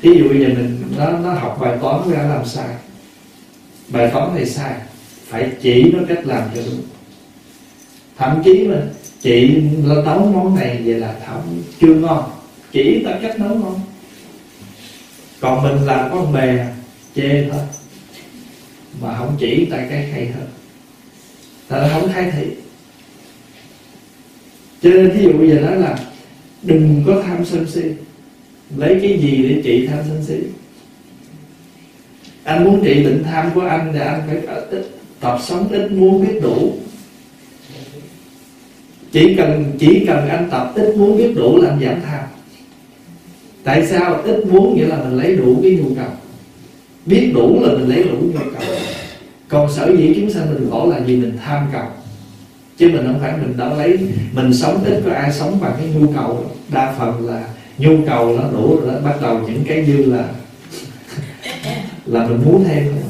[0.00, 2.68] Ví dụ bây giờ mình nó, nó học bài toán ra làm sai.
[3.88, 4.74] Bài toán này sai
[5.28, 6.82] Phải chỉ nó cách làm cho đúng.
[8.18, 8.76] Thậm chí mà
[9.20, 12.24] chị nấu món này vậy là không chưa ngon.
[12.72, 13.80] Chỉ ta cách nấu ngon.
[15.40, 16.66] Còn mình làm con bè
[17.16, 17.62] chê thôi.
[19.00, 20.48] Mà không chỉ tại cái hay hơn
[21.70, 22.46] tại không thay thị.
[24.82, 25.98] Cho nên thí dụ bây giờ nói là
[26.62, 27.82] đừng có tham sân si.
[28.76, 30.34] Lấy cái gì để trị tham sân si?
[32.44, 36.26] Anh muốn trị bệnh tham của anh thì anh phải ít tập sống, ít muốn,
[36.26, 36.72] biết đủ.
[39.12, 42.24] Chỉ cần chỉ cần anh tập ít muốn, biết đủ là anh giảm tham.
[43.64, 44.76] Tại sao ít muốn?
[44.76, 46.10] Nghĩa là mình lấy đủ cái nhu cầu.
[47.06, 48.62] Biết đủ là mình lấy đủ nhu cầu
[49.50, 51.86] còn sở dĩ chúng sanh mình khổ là vì mình tham cầu.
[52.76, 53.98] Chứ mình không phải mình đâu lấy,
[54.32, 56.44] mình sống ít có ai sống bằng cái nhu cầu.
[56.68, 57.44] Đa phần là
[57.78, 59.00] nhu cầu nó đủ rồi đó.
[59.04, 60.28] Bắt đầu những cái dư là
[62.06, 63.02] là mình muốn thêm thôi.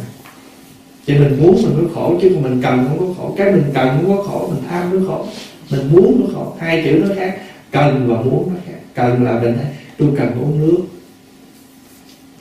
[1.06, 3.34] Cho mình muốn mình mới khổ, chứ mình cần không có khổ.
[3.38, 5.26] Cái mình cần không có khổ, mình tham mới khổ.
[5.70, 6.56] Mình muốn nó khổ.
[6.58, 7.38] Hai chữ nó khác.
[7.70, 8.78] Cần và muốn nó khác.
[8.94, 9.58] Cần là mình
[9.98, 10.78] tôi cần uống nước.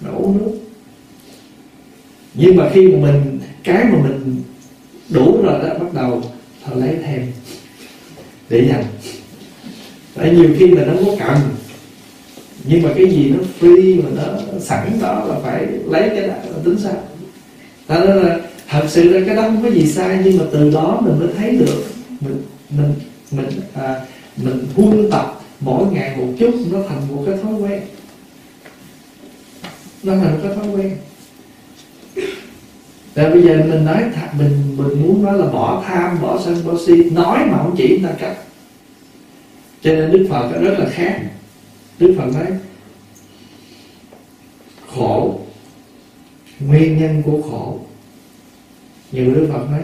[0.01, 0.57] Nó uống nước.
[2.33, 4.43] Nhưng mà khi mà mình cái mà mình
[5.09, 6.23] đủ rồi đó bắt đầu
[6.63, 7.27] họ lấy thêm.
[8.49, 8.85] Để dành.
[10.15, 11.37] Tại nhiều khi mình không có cần
[12.63, 16.33] nhưng mà cái gì nó free mà nó sẵn đó là phải lấy cái đó
[16.49, 17.03] là tính sao?
[17.87, 20.71] Ta nói là thật sự là cái đó không có gì sai nhưng mà từ
[20.71, 21.83] đó mình mới thấy được
[22.19, 22.93] mình mình
[23.31, 24.01] mình à,
[24.37, 27.81] mình huân tập mỗi ngày một chút nó thành một cái thói quen.
[30.03, 30.97] Nó thành một cái thói quen.
[33.19, 34.03] Tại bây giờ mình nói
[34.37, 37.09] mình mình muốn nói là bỏ tham, bỏ sân, bỏ si.
[37.09, 38.37] Nói mà không chỉ người ta cách
[39.81, 41.21] Cho nên Đức Phật rất là khác.
[41.99, 42.45] Đức Phật nói
[44.95, 45.39] Khổ
[46.59, 47.79] Nguyên nhân của khổ.
[49.11, 49.81] Nhiều Đức Phật nói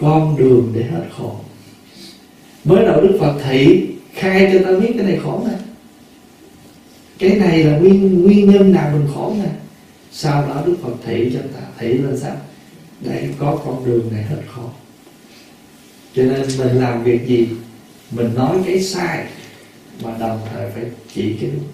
[0.00, 1.34] Con đường để hết khổ.
[2.64, 5.56] Mới đầu Đức Phật thị Khai cho ta biết cái này khổ nè
[7.18, 9.50] Cái này là nguyên nguyên nhân nào mình khổ nè
[10.12, 12.36] sau đó đức phật thị cho ta thị lên sao
[13.00, 14.62] để có con đường này hết khó.
[16.14, 17.48] Cho nên mình làm việc gì,
[18.10, 19.26] mình nói cái sai
[20.02, 21.64] mà đồng thời phải chỉ cái đúng.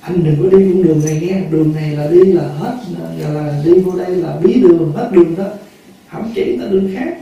[0.00, 2.76] Anh đừng có đi con đường này nghe, đường này là đi là hết,
[3.18, 5.44] là đi vô đây là bí đường, hết đường đó.
[6.12, 7.14] Không chỉ là đường khác.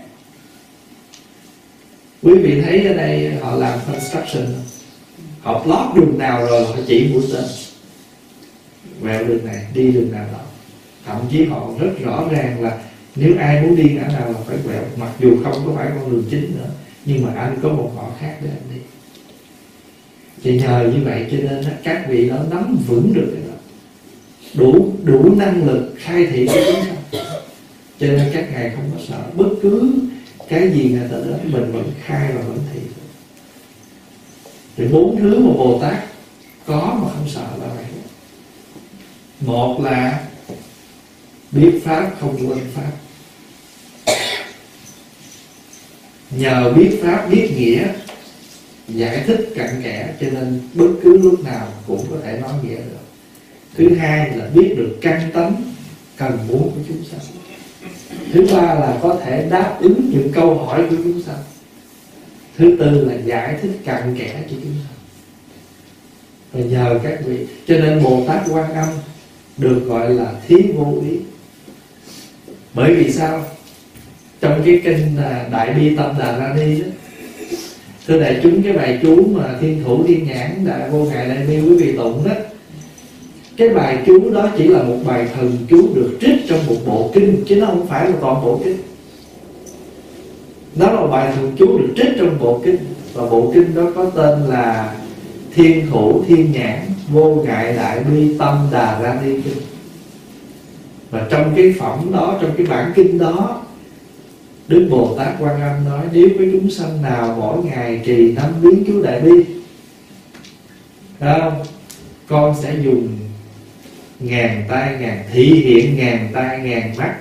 [2.23, 4.47] Quý vị thấy ở đây họ làm construction.
[5.40, 7.45] Họ plot đường nào rồi họ chỉ mũi tên
[9.03, 10.41] quẹo đường này, đi đường nào đó.
[11.05, 12.79] Thậm chí họ rất rõ ràng là
[13.17, 16.11] nếu ai muốn đi ngã nào là phải quẹo, mặc dù không có phải con
[16.11, 16.71] đường chính nữa,
[17.05, 18.81] nhưng mà anh có một ngõ khác để anh đi.
[20.43, 23.57] Thì nhờ như vậy cho nên các vị đó nắm vững được cái đó.
[24.55, 27.23] Đủ đủ năng lực khai thị cái chúng sanh.
[28.01, 29.93] Cho nên các ngài không có sợ bất cứ
[30.49, 32.81] cái gì người tự đến, mình vẫn khai và vẫn thị.
[34.77, 36.05] Thì bốn thứ mà bồ tát
[36.67, 37.85] có mà không sợ là vậy
[39.40, 40.25] một là
[41.51, 42.92] biết pháp, không quên pháp.
[46.31, 47.88] Nhờ biết pháp, biết nghĩa,
[48.88, 52.77] giải thích cặn kẽ, cho nên bất cứ lúc nào cũng có thể nói nghĩa
[52.77, 53.07] được.
[53.75, 55.62] Thứ hai là biết được căn tánh
[56.16, 57.20] cần muốn của chúng sanh.
[58.33, 61.42] Thứ ba là có thể đáp ứng những câu hỏi của chúng sanh.
[62.59, 64.96] Thứ tư là giải thích cặn kẽ cho chúng sanh.
[66.53, 68.88] Và nhờ các vị, cho nên bồ tát quan âm
[69.59, 71.16] được gọi là thí vô ý.
[72.75, 73.45] Bởi vì sao?
[74.40, 76.87] Trong cái kinh là đại bi tâm đà ra đi đó,
[78.07, 81.47] thưa đại chúng, cái bài chú mà thiên thủ thiên nhãn đại vô ngại đại
[81.47, 82.35] bi quý vị tụng đó,
[83.57, 87.11] cái bài chú đó chỉ là một bài thần chú được trích trong một bộ
[87.14, 88.77] kinh, chứ nó không phải là toàn bộ kinh.
[90.75, 92.77] Nó là một bài thần chú được trích trong bộ kinh,
[93.14, 94.97] và bộ kinh đó có tên là
[95.55, 99.62] thiên thủ thiên nhãn vô ngại đại bi tâm đà ra đi kinh.
[101.11, 103.62] Và trong cái phẩm đó, trong cái bản kinh đó,
[104.69, 108.53] Đức Bồ Tát Quan Âm nói, Nếu với chúng sanh nào mỗi ngày trì năm
[108.62, 109.45] biến chú đại bi
[111.21, 111.62] không?
[112.29, 113.19] Con sẽ dùng
[114.21, 117.16] ngàn tay ngàn thị hiện ngàn tay ngàn mắt.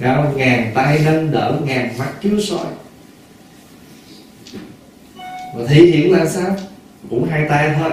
[0.00, 0.36] Không?
[0.36, 2.66] ngàn tay nâng đỡ, ngàn mắt chiếu soi.
[5.56, 6.56] Và thị hiện là sao?
[7.10, 7.90] Cũng hai tay thôi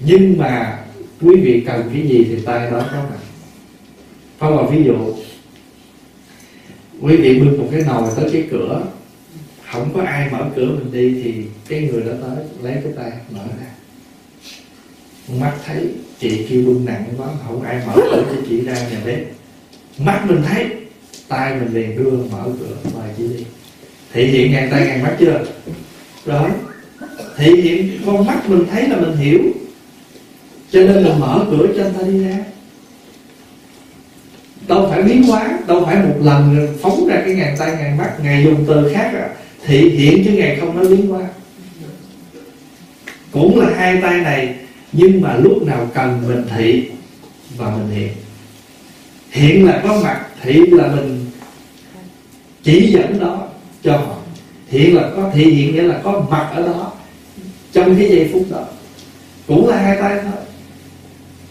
[0.00, 0.78] nhưng mà
[1.20, 3.18] quý vị cần cái gì thì tay đó có mặt.
[4.38, 5.14] Phong là ví dụ,
[7.00, 8.82] quý vị bưng một cái nồi tới cái cửa,
[9.70, 11.34] không có ai mở cửa mình đi thì
[11.68, 13.66] cái người đó tới lấy cái tay mở ra.
[15.40, 15.86] Mắt thấy
[16.20, 19.18] chị kêu bưng nặng quá, không ai mở cửa cho chị ra nhà bếp.
[19.98, 20.66] Mắt mình thấy,
[21.28, 23.44] tay mình liền đưa mở cửa mời chị đi.
[24.12, 25.44] Thị hiện ngàn tay ngàn mắt chưa?
[26.26, 26.50] Rồi.
[27.36, 29.40] Thị hiện con mắt mình thấy là mình hiểu
[30.72, 32.38] cho nên là mở cửa cho anh ta đi ra.
[34.68, 38.12] Đâu phải biến hóa đâu phải một lần phóng ra cái ngàn tay ngàn mắt
[38.22, 39.28] ngày dùng từ khác à,
[39.66, 41.22] thị hiện chứ ngày không nói biến hóa
[43.32, 44.54] cũng là hai tay này
[44.92, 46.88] nhưng mà lúc nào cần mình thị
[47.56, 48.12] và mình hiện.
[49.30, 51.26] Hiện là có mặt thị là mình
[52.62, 53.48] chỉ dẫn đó
[53.82, 54.16] cho họ.
[54.68, 56.92] Hiện là có thị hiện nghĩa là có mặt ở đó
[57.72, 58.64] trong cái giây phút đó.
[59.46, 60.42] Cũng là hai tay thôi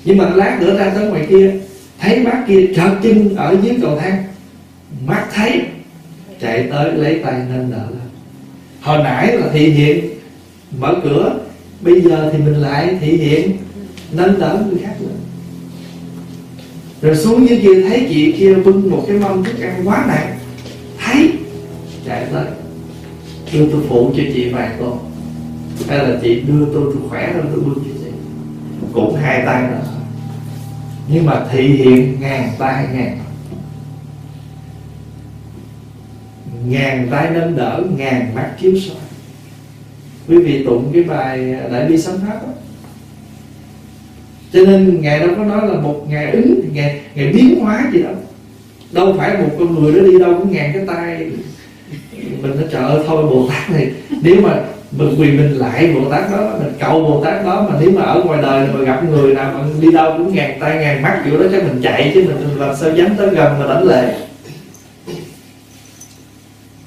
[0.08, 1.52] nhưng mà lát nữa ra tới ngoài kia,
[2.00, 4.24] thấy bác kia trợt chân ở dưới cầu thang.
[5.06, 5.62] Mắt thấy,
[6.42, 8.10] chạy tới lấy tay nâng đỡ lên.
[8.82, 10.10] Hồi nãy là thị hiện,
[10.80, 11.40] mở cửa,
[11.82, 13.58] bây giờ thì mình lại thị hiện
[14.12, 15.18] nâng đỡ người khác lên.
[17.02, 20.38] Rồi xuống dưới kia thấy chị kia bưng một cái mâm thức ăn quá nặng,
[21.06, 21.32] thấy,
[22.06, 22.46] chạy tới.
[23.54, 24.98] Đưa tôi phụ cho chị vài tô
[25.90, 28.12] hay là chị đưa tôi tôi khỏe hơn tôi bưng cho chị.
[28.94, 29.82] Cũng hai tay nữa
[31.08, 33.20] nhưng mà thị hiện ngàn tay ngàn.
[36.68, 38.98] Ngàn tay nâng đỡ, ngàn mắt chiếu soi.
[40.28, 42.54] Quý vị tụng cái bài à, đại bi sám pháp đó.
[44.54, 48.02] Cho nên ngài đâu có nói là một ngày ứng ngày ngày biến hóa gì
[48.04, 48.16] đâu.
[48.92, 51.32] Đâu phải một con người đó đi đâu cũng ngàn cái tay
[52.42, 53.92] mình nó trợ thôi bồ tát này,
[54.22, 57.78] nếu mà mình quỳ mình lại bồ tát đó, mình cầu bồ tát đó, mà
[57.82, 60.78] nếu mà ở ngoài đời mà gặp người nào mà đi đâu cũng ngàn tay
[60.78, 63.68] ngàn mắt kiểu đó, chắc mình chạy chứ mình làm sao dám tới gần mà
[63.68, 64.16] đánh lệ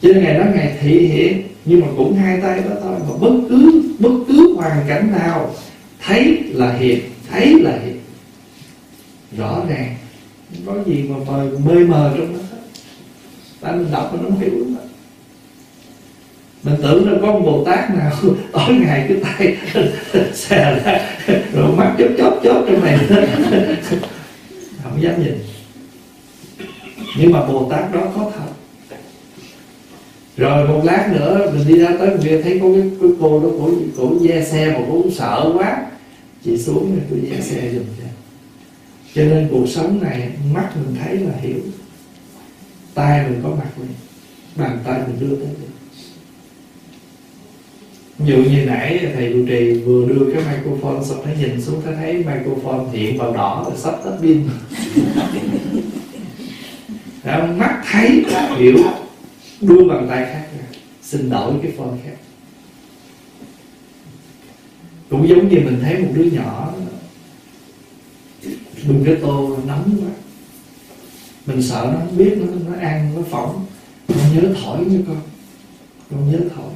[0.02, 3.16] cho nên ngày đó ngày thị hiện nhưng mà cũng hai tay đó thôi, mà
[3.20, 5.54] bất cứ bất cứ hoàn cảnh nào,
[6.06, 7.96] thấy là hiện thấy là hiện
[9.38, 9.94] rõ ràng
[10.66, 12.38] có gì mà mờ mê mờ trong đó
[13.60, 14.76] ta mình đọc nó không hiểu lắm
[16.62, 18.12] mình tưởng nó có một bồ tát nào
[18.52, 19.56] tối ngày cái tay
[20.34, 21.00] xè ra
[21.52, 22.98] rồi mắt chớp chớp chớp trong này.
[24.82, 25.34] Không dám nhìn.
[27.18, 28.50] Nhưng mà bồ tát đó có thật.
[30.36, 33.48] Rồi một lát nữa mình đi ra tới mình thấy có cái, cái cô đó
[33.58, 35.86] cổ cổ ve xe mà cũng sợ quá.
[36.44, 38.04] Chị xuống rồi tôi ve xe giùm cho.
[39.14, 41.60] Cho nên cuộc sống này mắt mình thấy là hiểu.
[42.94, 43.88] Tay mình có mặt mình
[44.56, 45.79] bàn tay mình đưa tới đây
[48.24, 51.82] ví dụ như nãy thầy trụ trì vừa đưa cái microphone xong thấy nhìn xuống
[51.84, 54.42] thấy thấy microphone hiện vào đỏ là sắp hết pin.
[57.24, 58.24] Đó, mắt thấy
[58.58, 58.76] hiểu
[59.60, 60.64] đưa bàn tay khác ra
[61.02, 62.16] xin đổi cái phone khác.
[65.10, 66.74] Cũng giống như mình thấy một đứa nhỏ
[68.88, 70.10] bưng cái tô nóng quá.
[71.46, 73.66] Mình sợ nó không biết nó nó ăn nó phỏng
[74.08, 75.20] con nhớ thổi nha con
[76.10, 76.70] con nhớ thổi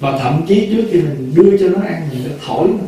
[0.00, 2.84] và thậm chí trước khi mình đưa cho nó ăn, mình đã thổi nó.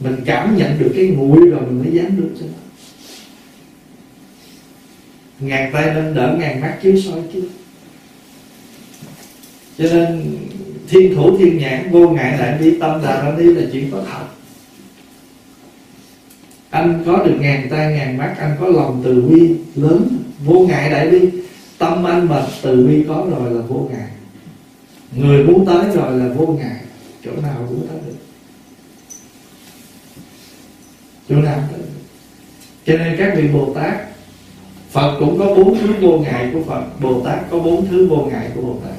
[0.00, 2.58] Mình cảm nhận được cái nguội rồi mình mới dám đưa cho nó.
[5.40, 7.42] Ngàn tay lên, đỡ ngàn mắt chiếu soi chứ
[9.78, 10.36] cho nên,
[10.88, 14.04] thiên thủ thiên nhãn, vô ngại lại đi, tâm đà nó đi là chuyện có
[14.10, 14.24] thật.
[16.70, 20.08] Anh có được ngàn tay, ngàn mắt, anh có lòng từ bi lớn,
[20.44, 21.28] vô ngại đại bi
[21.78, 24.08] tâm anh mà từ bi có rồi là vô ngại
[25.16, 26.80] người muốn tới rồi là vô ngại,
[27.24, 28.16] chỗ nào cũng tới được.
[31.28, 31.86] Chỗ nào tới được.
[32.86, 33.94] Cho nên các vị bồ tát,
[34.90, 38.16] phật cũng có bốn thứ vô ngại của phật, bồ tát có bốn thứ vô
[38.16, 38.94] ngại của bồ tát.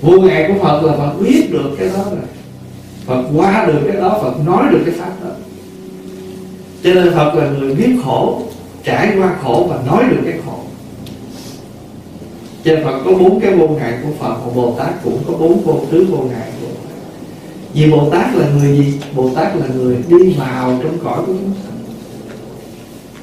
[0.00, 2.20] Vô ngại của phật là phật biết được cái đó rồi.
[3.06, 5.30] Phật qua được cái đó, phật nói được cái pháp đó.
[6.82, 8.42] Cho nên phật là người biết khổ,
[8.84, 10.58] trải qua khổ và nói được cái khổ
[12.64, 15.60] cho Phật có bốn cái vô ngại của Phật, Và Bồ Tát cũng có bốn
[15.64, 16.94] vô thứ vô ngại của Phật.
[17.74, 18.92] Vì Bồ Tát là người gì?
[19.14, 21.78] Bồ Tát là người đi vào trong cõi của chúng sanh.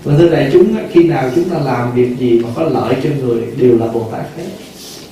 [0.04, 3.10] Và thưa đại chúng, Khi nào chúng ta làm việc gì mà có lợi cho
[3.20, 4.46] người, Đều là Bồ Tát hết.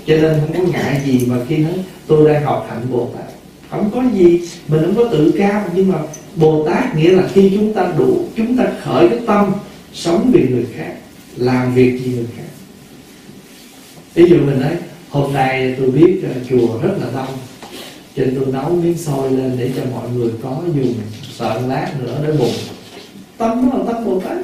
[0.06, 1.74] Cho nên không có ngại gì mà khi nói,
[2.08, 3.26] Tôi đang học hạnh Bồ Tát.
[3.70, 5.98] Không có gì, Mình không có tự cao, Nhưng mà
[6.36, 9.52] Bồ Tát nghĩa là khi chúng ta đủ, Chúng ta khởi cái tâm,
[9.94, 10.94] Sống vì người khác,
[11.38, 12.44] Làm việc vì người khác
[14.20, 14.78] ví dụ mình nói,
[15.10, 17.38] hôm nay tôi biết ờ, chùa rất là đông.
[18.16, 20.94] Cho nên tôi nấu miếng xôi lên để cho mọi người có dùng
[21.38, 22.54] sợ lát nữa để bụng
[23.38, 24.38] tâm nó là tâm bồ tát.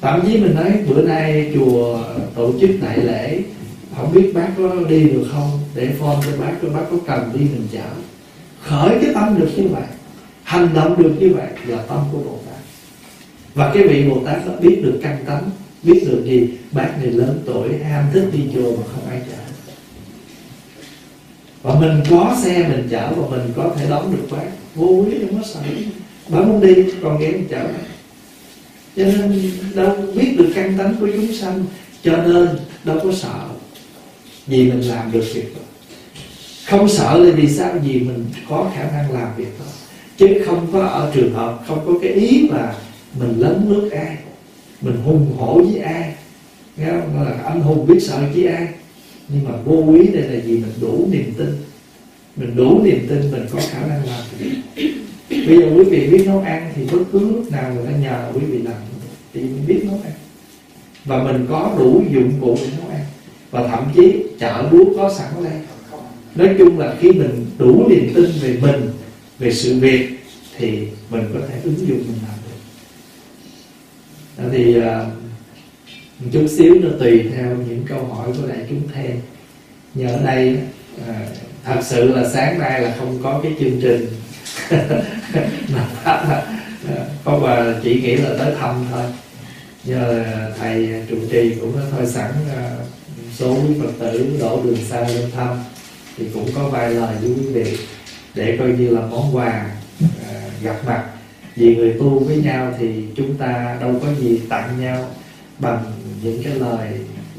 [0.00, 3.40] Thậm chí mình nói, bữa nay chùa tổ chức đại lễ,
[3.96, 7.30] không biết bác có đi được không, để phone cho bác cho bác có cần
[7.34, 7.88] đi mình chở
[8.62, 9.86] khởi cái tâm được như vậy,
[10.42, 12.60] hành động được như vậy là tâm của bồ tát.
[13.54, 15.50] Và cái vị bồ tát nó biết được căn tánh
[15.88, 19.36] biết được gì bác này lớn tuổi, ham thích đi chùa mà không ai chở.
[21.62, 24.46] Và mình có xe mình chở và mình có thể đón được bác.
[24.74, 25.60] Vô lý không có sợ.
[26.28, 27.66] Bác muốn đi, con ghé chở
[28.96, 31.64] cho nên đâu biết được căn tánh của chúng sanh,
[32.02, 32.48] cho nên
[32.84, 33.48] đâu có sợ
[34.46, 35.60] vì mình làm được việc đó.
[36.66, 37.74] Không sợ là vì sao?
[37.84, 39.64] Vì mình có khả năng làm việc đó.
[40.16, 42.74] Chứ không có ở trường hợp, không có cái ý là
[43.20, 44.16] mình lấn lướt ai
[44.80, 46.14] mình hùng hổ với ai?
[46.76, 47.24] Nghe không?
[47.24, 48.68] là anh hùng biết sợ với ai?
[49.28, 51.48] Nhưng mà vô quý đây là gì mình đủ niềm tin.
[52.36, 54.20] Mình đủ niềm tin mình có khả năng làm.
[55.30, 58.30] Bây giờ quý vị biết nấu ăn thì bất cứ lúc nào người ta nhờ
[58.34, 58.74] quý vị làm,
[59.34, 60.12] thì mình biết nấu ăn.
[61.04, 63.00] Và mình có đủ dụng cụ để nấu ăn.
[63.50, 65.60] Và thậm chí chợ búa có sẵn ở đây.
[66.34, 68.90] Nói chung là khi mình đủ niềm tin về mình,
[69.38, 70.08] về sự việc,
[70.58, 72.37] thì mình có thể ứng dụng mình làm
[74.52, 75.04] thì à,
[76.18, 79.20] một chút xíu nó tùy theo những câu hỏi của đại chúng thêm.
[79.94, 80.58] Nhờ ở đây
[81.08, 81.14] à,
[81.64, 84.06] thật sự là sáng nay là không có cái chương trình
[87.24, 89.04] có bà à, chỉ nghĩ là tới thăm thôi.
[89.84, 92.30] Nhờ à, thầy trụ trì cũng có thôi sẵn
[93.36, 95.56] số quý phật tử đổ đường xa lên thăm.
[96.16, 97.78] Thì cũng có vài lời với quý vị
[98.34, 99.66] để coi như là món quà
[100.28, 101.04] à, gặp mặt
[101.58, 105.10] vì người tu với nhau thì chúng ta đâu có gì tặng nhau
[105.58, 105.84] bằng
[106.22, 106.88] những cái lời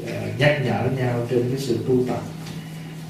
[0.06, 2.20] ờ, nhắc nhở nhau trên cái sự tu tập.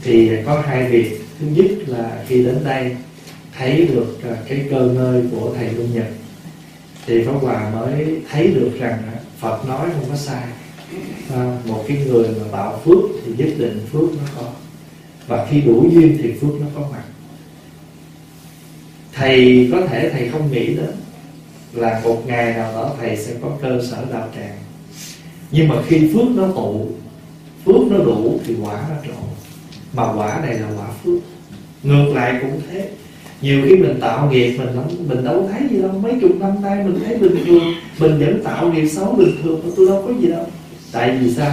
[0.02, 1.20] Thì có hai việc.
[1.40, 2.96] Thứ nhất là khi đến đây
[3.58, 6.06] thấy được ờ, cái cơ ngơi của thầy Luân Nhật
[7.06, 10.44] thì Pháp Hòa mới thấy được rằng ờ, Phật nói không có sai.
[11.34, 14.50] À, một cái người mà tạo phước thì nhất định phước nó có
[15.26, 17.02] và khi đủ duyên thì phước nó có mặt
[19.14, 20.90] thầy có thể thầy không nghĩ đến
[21.72, 24.58] là một ngày nào đó thầy sẽ có cơ sở đạo tràng.
[25.50, 26.86] Nhưng mà khi phước nó tụ,
[27.64, 29.24] phước nó đủ thì quả nó trộn
[29.92, 31.18] mà quả này là quả phước.
[31.82, 32.88] Ngược lại cũng thế.
[33.42, 35.92] Nhiều khi mình tạo nghiệp, mình không, mình đâu thấy gì đâu.
[36.02, 37.74] Mấy chục năm nay mình thấy bình thường.
[37.98, 40.46] Mình vẫn tạo nghiệp xấu bình thường mà tôi đâu có gì đâu.
[40.92, 41.52] Tại vì sao?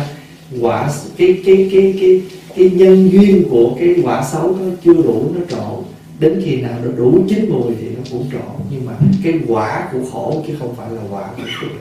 [0.61, 2.21] Quả, cái cái cái cái
[2.55, 5.83] cái nhân duyên của cái quả xấu nó chưa đủ, nó trổ
[6.19, 8.93] đến khi nào nó đủ chín mùi thì nó cũng trổ nhưng mà
[9.23, 11.71] cái quả của khổ chứ không phải là quả của phước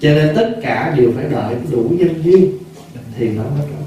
[0.00, 2.52] cho nên tất cả đều phải đợi đủ nhân duyên
[3.18, 3.82] thì nó mới trổ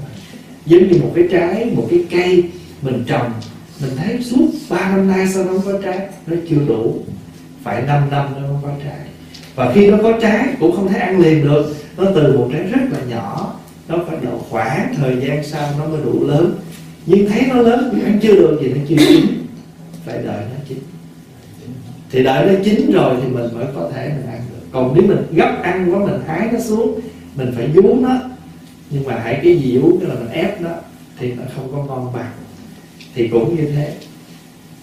[0.66, 2.44] giống như một cái trái, một cái cây
[2.82, 3.32] mình trồng,
[3.80, 5.98] mình thấy suốt ba năm nay sao nó không có trái?
[6.26, 6.98] Nó chưa đủ.
[7.62, 8.98] Phải 5 năm nó mới có trái.
[9.54, 11.74] Và khi nó có trái cũng không thể ăn liền được.
[11.96, 13.54] Nó từ một trái rất là nhỏ,
[13.88, 16.54] nó phải đợi khoảng thời gian sau nó mới đủ lớn.
[17.06, 19.26] Nhưng thấy nó lớn nhưng ăn chưa được thì nó chưa chín
[20.06, 20.78] phải đợi nó chín.
[22.10, 24.66] Thì đợi nó chín rồi thì mình mới có thể mình ăn được.
[24.72, 27.00] Còn nếu mình gấp ăn quá, mình hái nó xuống,
[27.36, 28.20] mình phải vú nó.
[28.90, 30.70] Nhưng mà hãy cái gì vú là mình ép nó,
[31.18, 32.32] thì nó không có ngon bằng.
[33.14, 33.94] Thì cũng như thế.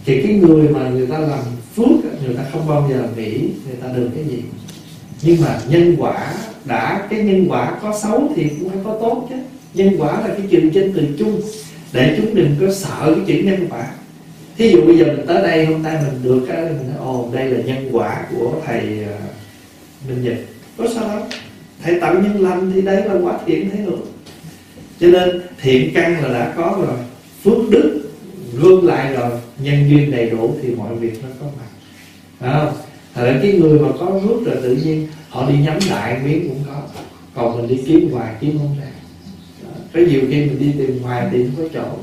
[0.06, 1.40] Thì cái người mà người ta làm
[1.76, 4.42] phước người ta không bao giờ nghĩ người ta được cái gì.
[5.22, 6.34] Nhưng mà nhân quả
[6.66, 9.36] đã, cái nhân quả có xấu thì cũng phải có tốt chứ.
[9.74, 11.42] Nhân quả là cái chuyện trên từ chung.
[11.94, 13.92] Để chúng đừng có sợ cái chuyện nhân quả
[14.58, 17.30] thí dụ bây giờ mình tới đây hôm nay mình được cái mình nói ồ
[17.34, 19.18] đây là nhân quả của thầy à,
[20.08, 20.38] Minh Nhật.
[20.78, 21.28] Có sao đâu?
[21.84, 24.06] Thầy tạo nhân lành thì đấy là quả thiện thế được
[25.00, 26.98] cho nên thiện căn là đã có rồi
[27.44, 28.02] phước đức
[28.54, 31.70] gương lại rồi nhân duyên đầy đủ thì mọi việc nó có mặt.
[32.40, 32.72] À,
[33.14, 36.50] thật ra cái người mà có phước rồi tự nhiên họ đi nhắm đại miếng
[36.50, 36.82] cũng có
[37.36, 38.88] còn mình đi kiếm hoài kiếm không ra.
[39.94, 41.98] Có nhiều khi mình đi tìm hoài tìm không có chỗ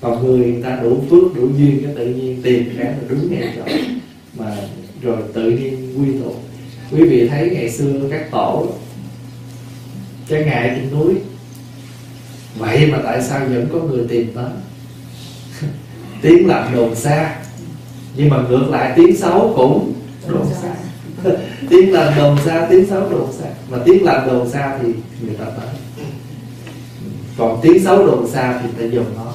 [0.00, 3.30] còn người người ta đủ phước, đủ duyên cái tự nhiên tìm cái là đúng
[3.30, 3.72] ngay chỗ
[4.38, 4.56] mà
[5.02, 6.34] rồi tự nhiên quy tụ.
[6.90, 8.66] Quý vị thấy ngày xưa các tổ,
[10.28, 11.14] cái ngày trên núi.
[12.58, 14.50] Vậy mà tại sao vẫn có người tìm tới?
[16.22, 17.36] Tiếng làm đồn xa.
[18.16, 19.92] Nhưng mà ngược lại, tiếng xấu cũng
[20.28, 20.74] đồn xa.
[21.70, 23.46] Tiếng làm đồn xa, tiếng xấu đồn xa.
[23.70, 24.88] Mà tiếng làm đồn xa thì
[25.22, 25.74] người ta tới.
[27.38, 29.34] Còn tiếng xấu đồn xa thì ta dùng nó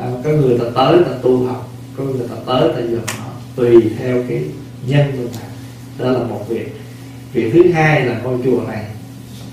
[0.00, 3.30] à, có người ta tới ta tu học có người ta tới ta dùng họ,
[3.56, 4.42] tùy theo cái
[4.86, 5.46] nhân của ta
[5.98, 6.74] đó là một việc.
[7.32, 8.86] Việc thứ hai là ngôi chùa này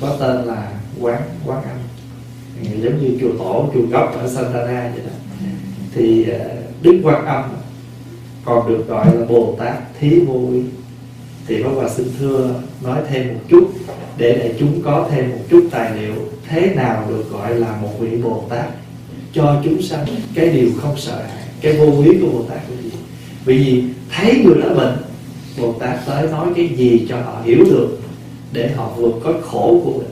[0.01, 0.71] có tên là
[1.01, 1.77] quán quán âm.
[2.81, 5.45] Giống như chùa tổ chùa gốc ở Santana vậy đó.
[5.93, 6.39] Thì à,
[6.81, 7.43] đức quan âm
[8.45, 10.39] còn được gọi là bồ tát thí vô
[11.47, 12.49] thì bác Hòa xin thưa
[12.81, 13.71] nói thêm một chút
[14.17, 16.13] để để chúng có thêm một chút tài liệu
[16.47, 18.65] thế nào được gọi là một vị Bồ Tát
[19.35, 22.81] cho chúng sanh cái điều không sợ hãi, cái vô lý của Bồ Tát là
[22.83, 22.89] gì?
[23.45, 24.97] Vì vì thấy người đó bệnh,
[25.57, 27.97] Bồ Tát tới nói cái gì cho họ hiểu được
[28.51, 30.07] để họ vượt có khổ của mình.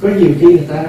[0.00, 0.86] Có nhiều khi người ta,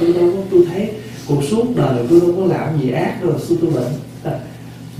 [0.00, 0.90] tôi đâu có, tôi thấy
[1.26, 3.92] cuộc suốt đời tôi đâu có làm gì ác đâu suốt tôi bệnh.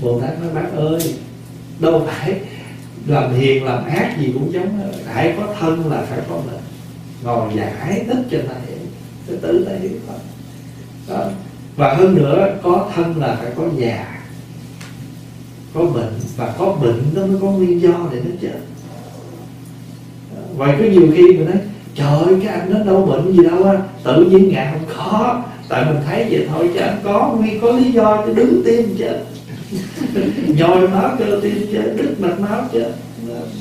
[0.01, 0.99] Bồ tát nói, bác ơi,
[1.79, 2.39] đâu phải
[3.07, 6.61] làm hiền, làm ác gì cũng giống, phải có thân là phải có bệnh.
[7.23, 8.77] Ngồi giải thích cho ta hiểu.
[9.27, 10.17] Để tự ta hiểu thôi
[11.09, 11.25] đó.
[11.75, 14.05] và hơn nữa, có thân là phải có già,
[15.73, 18.59] có bệnh, và có bệnh nó mới có nguyên do để nó chết.
[20.57, 21.59] Vậy có nhiều khi mình nói,
[21.95, 25.85] trời, cái anh nó đâu bệnh gì đâu á, tự nhiên ngài không có, tại
[25.85, 29.11] mình thấy vậy thôi, chứ anh có nguyên, có lý do cho đứng tim chứ.
[30.57, 32.83] Nhồi máu cơ tim chết đứt mạch máu chứ.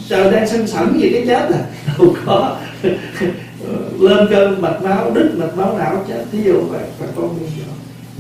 [0.09, 1.65] Trời đang sân sẩn gì cái chết à.
[1.99, 2.57] Đâu có
[4.01, 7.51] lên cơn mạch máu đứt mạch máu não chết thí dụ vậy phải con nguyên
[7.59, 7.65] do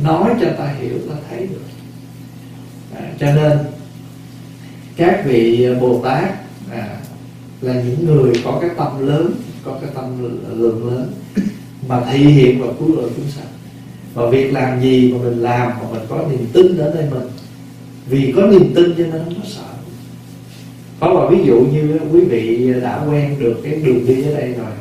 [0.04, 1.60] nói cho ta hiểu ta thấy được.
[2.94, 3.58] À, cho nên
[4.96, 6.24] các vị bồ tát
[6.70, 6.96] à,
[7.60, 9.32] là những người có cái tâm lớn
[9.64, 10.22] có cái tâm
[10.58, 11.12] lượng lớn
[11.88, 13.46] mà thể hiện và cứu rỗi chúng sanh.
[14.14, 17.28] Và việc làm gì mà mình làm mà mình có niềm tin ở đây mình?
[18.08, 19.62] Vì có niềm tin cho nên không có sợ.
[21.00, 24.52] Có một ví dụ như quý vị đã quen được cái đường đi ở đây
[24.52, 24.72] rồi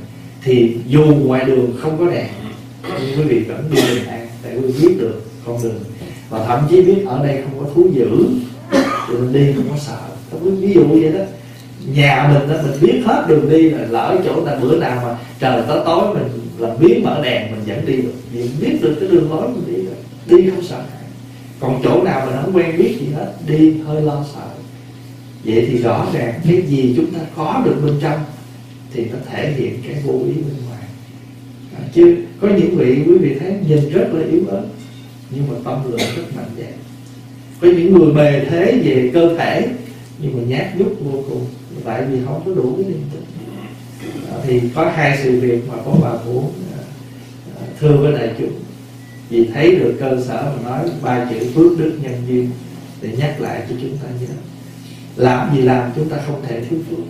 [0.48, 2.28] thì dù ngoài đường không có đèn
[2.84, 5.80] nhưng quý vị vẫn đi bình an tại quý vị biết được con đường.
[6.30, 8.10] Và thậm chí biết ở đây không có thú dữ
[9.08, 9.98] thì mình đi không có sợ.
[10.42, 11.20] Ví dụ vậy đó
[11.94, 15.18] nhà mình đó mình biết hết đường đi là lỡ chỗ nào bữa nào mà
[15.40, 16.28] trời tối tối mình
[16.58, 18.14] làm biến mở đèn mình vẫn đi được.
[18.34, 19.98] Mình biết được cái đường lối mình đi được,
[20.38, 20.82] đi không sợ.
[21.60, 24.48] Còn chỗ nào mình không quen biết gì hết đi hơi lo sợ.
[25.44, 28.20] Vậy thì rõ ràng cái gì chúng ta có được bên trong
[28.94, 30.84] thì nó thể hiện cái vô ý bên ngoài.
[31.76, 34.66] À, chứ có những vị quý vị thấy nhìn rất là yếu ớt
[35.32, 36.72] nhưng mà tâm lượng rất mạnh mẽ
[37.62, 39.68] có những người bề thế về cơ thể
[40.20, 41.46] nhưng mà nhát nhút vô cùng
[41.86, 43.22] tại vì không có đủ cái niềm tin.
[44.32, 46.82] À, thì có hai sự việc mà có bà muốn à,
[47.62, 48.52] à, thưa với đại chúng.
[49.30, 52.50] Vì thấy được cơ sở mà nói ba chữ phước đức nhân duyên
[53.02, 54.34] để nhắc lại cho chúng ta nhớ.
[55.16, 57.06] Làm gì làm chúng ta không thể thiếu phước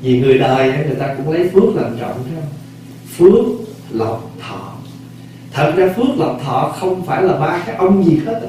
[0.00, 2.36] vì người đời người ta cũng lấy phước làm trọng chứ
[3.16, 3.44] phước
[3.90, 4.72] lộc thọ.
[5.52, 8.48] Thật ra phước lộc thọ không phải là ba cái ông gì hết đó.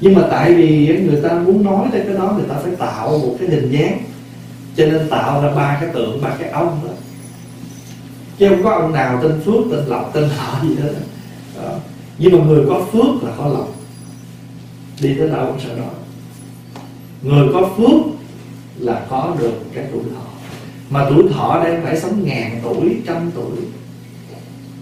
[0.00, 3.18] nhưng mà tại vì người ta muốn nói tới cái đó, người ta phải tạo
[3.18, 3.98] một cái hình dáng.
[4.76, 6.92] Cho nên tạo ra ba cái tượng, ba cái ông đó.
[8.38, 10.92] Chứ không có ông nào tên phước, tên lộc, tên thọ gì hết
[11.62, 11.70] đó.
[12.18, 13.74] nhưng mà người có phước là có lộc.
[15.00, 15.90] Đi tới đâu cũng sợ đó
[17.22, 18.19] người có phước
[18.80, 20.22] là có được cái tuổi thọ.
[20.90, 23.56] Mà tuổi thọ đây phải sống ngàn tuổi, trăm tuổi.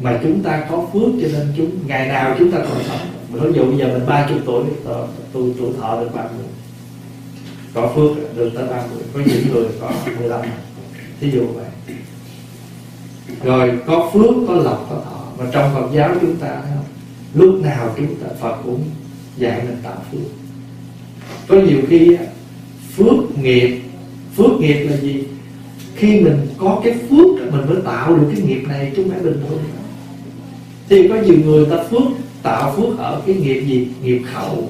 [0.02, 3.08] Mà chúng ta có phước cho nên chúng, ngày nào chúng ta còn sống.
[3.32, 6.46] Ví dụ bây giờ mình ba chục tuổi tôi ờ, tuổi thọ được ba mươi.
[7.74, 9.02] Có phước được tới ba mươi.
[9.14, 10.40] Có những người có 15
[11.20, 11.64] thí dụ vậy.
[13.44, 15.24] Rồi, có phước, có lộc, có thọ.
[15.38, 16.84] Mà trong Phật giáo chúng ta, thấy không?
[17.34, 18.84] Lúc nào chúng ta, Phật cũng
[19.36, 20.20] dạy mình tạo phước.
[21.48, 22.16] Có nhiều khi
[22.96, 23.80] phước nghiệp
[24.38, 25.24] phước nghiệp là gì?
[25.96, 29.20] Khi mình có cái phước mình mới tạo được cái nghiệp này chứ không phải
[29.20, 29.58] bình thường
[30.88, 32.02] thì có nhiều người ta phước
[32.42, 33.88] tạo phước ở cái nghiệp gì?
[34.02, 34.68] Nghiệp khẩu.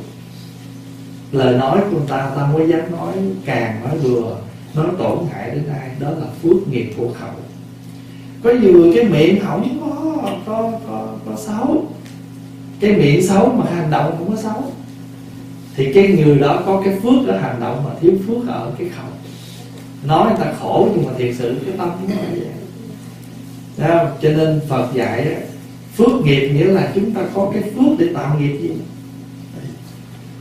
[1.33, 3.15] Lời nói của người ta ta mới dám nói
[3.45, 4.37] càng nói vừa
[4.75, 5.91] nói tổn hại đến ai?
[6.01, 7.31] Đó là phước nghiệp của khẩu.
[8.43, 11.87] Có nhiều người cái miệng không có có có, có xấu.
[12.81, 14.73] Cái miệng xấu mà hành động cũng có xấu.
[15.77, 18.89] Thì cái người đó có cái phước ở hành động mà thiếu phước ở cái
[18.89, 19.07] khẩu
[20.05, 22.47] nói người ta khổ nhưng mà thiệt sự cái tâm chúng ta vậy.
[23.77, 25.37] Đấy cho nên Phật dạy
[25.97, 28.71] phước nghiệp nghĩa là chúng ta có cái phước để tạo nghiệp gì?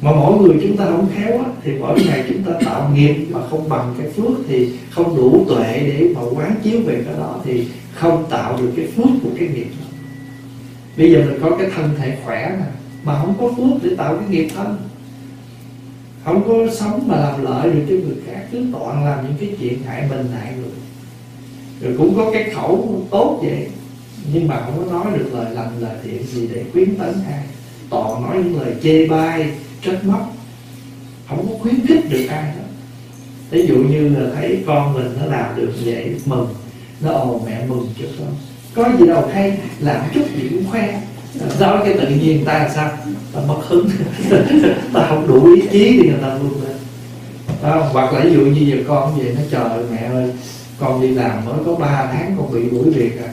[0.02, 3.16] Mà mỗi người chúng ta không khéo á, thì mỗi ngày chúng ta tạo nghiệp
[3.30, 7.14] mà không bằng cái phước thì không đủ tuệ để mà quán chiếu về cái
[7.18, 9.68] đó thì không tạo được cái phước của cái nghiệp
[10.98, 12.66] bây giờ mình có cái thân thể khỏe mà
[13.04, 14.78] mà không có phước để tạo cái nghiệp thân
[16.28, 19.58] không có sống mà làm lợi được cho người khác, cứ toàn làm những cái
[19.60, 20.70] chuyện hại mình, hại người.
[21.82, 23.68] Rồi cũng có cái khẩu tốt vậy,
[24.34, 27.44] nhưng mà không có nói được lời lành, lời thiện gì để khuyến tấn ai.
[27.90, 29.52] Toàn nói những lời chê bai,
[29.82, 30.34] trách móc,
[31.28, 32.68] không có khuyến khích được ai hết.
[33.50, 36.48] Ví dụ như là thấy con mình nó làm được vậy, mừng,
[37.02, 38.36] nó ồ mẹ mừng cho con.
[38.76, 41.02] Có gì đâu, hay làm chút gì cũng khoe
[41.60, 42.90] đó cái tự nhiên ta làm sao?
[43.34, 43.90] Ta mất hứng.
[44.94, 46.78] Ta không đủ ý chí thì người ta luôn, lên.
[47.64, 50.32] Đó, hoặc là ví dụ như giờ con về nó chờ mẹ ơi
[50.80, 53.30] con đi làm mới có 3 tháng con bị đuổi việc à.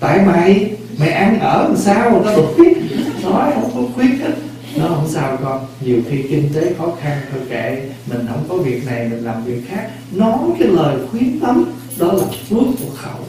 [0.00, 2.74] Tại mày mày ăn ở làm sao mà ta đuổi
[3.22, 4.32] nói không có khuyết hết
[4.76, 5.66] nó không sao con.
[5.80, 7.88] Nhiều khi kinh tế khó khăn thôi kệ.
[8.06, 9.90] Mình không có việc này mình làm việc khác.
[10.12, 11.64] Nói cái lời khuyến tấn
[11.98, 13.20] đó là phước của khẩu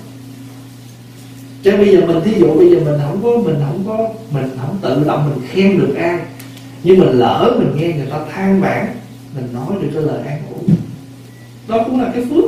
[1.67, 4.49] chứ bây giờ mình, thí dụ bây giờ mình không có, mình không có, mình
[4.61, 6.19] không tự động mình khen được ai.
[6.83, 8.85] Nhưng mình lỡ mình nghe người ta than vãn,
[9.35, 10.75] mình nói được cái lời an ủi.
[11.67, 12.45] Đó cũng là cái phước.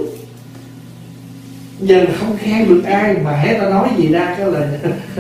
[1.80, 4.80] Giờ không khen được ai mà hết ta nói gì ra cái là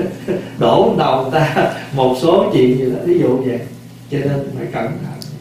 [0.59, 2.97] đổ đầu ta một số chuyện gì đó.
[3.05, 3.59] Ví dụ vậy.
[4.11, 5.31] Cho nên phải cẩn thận.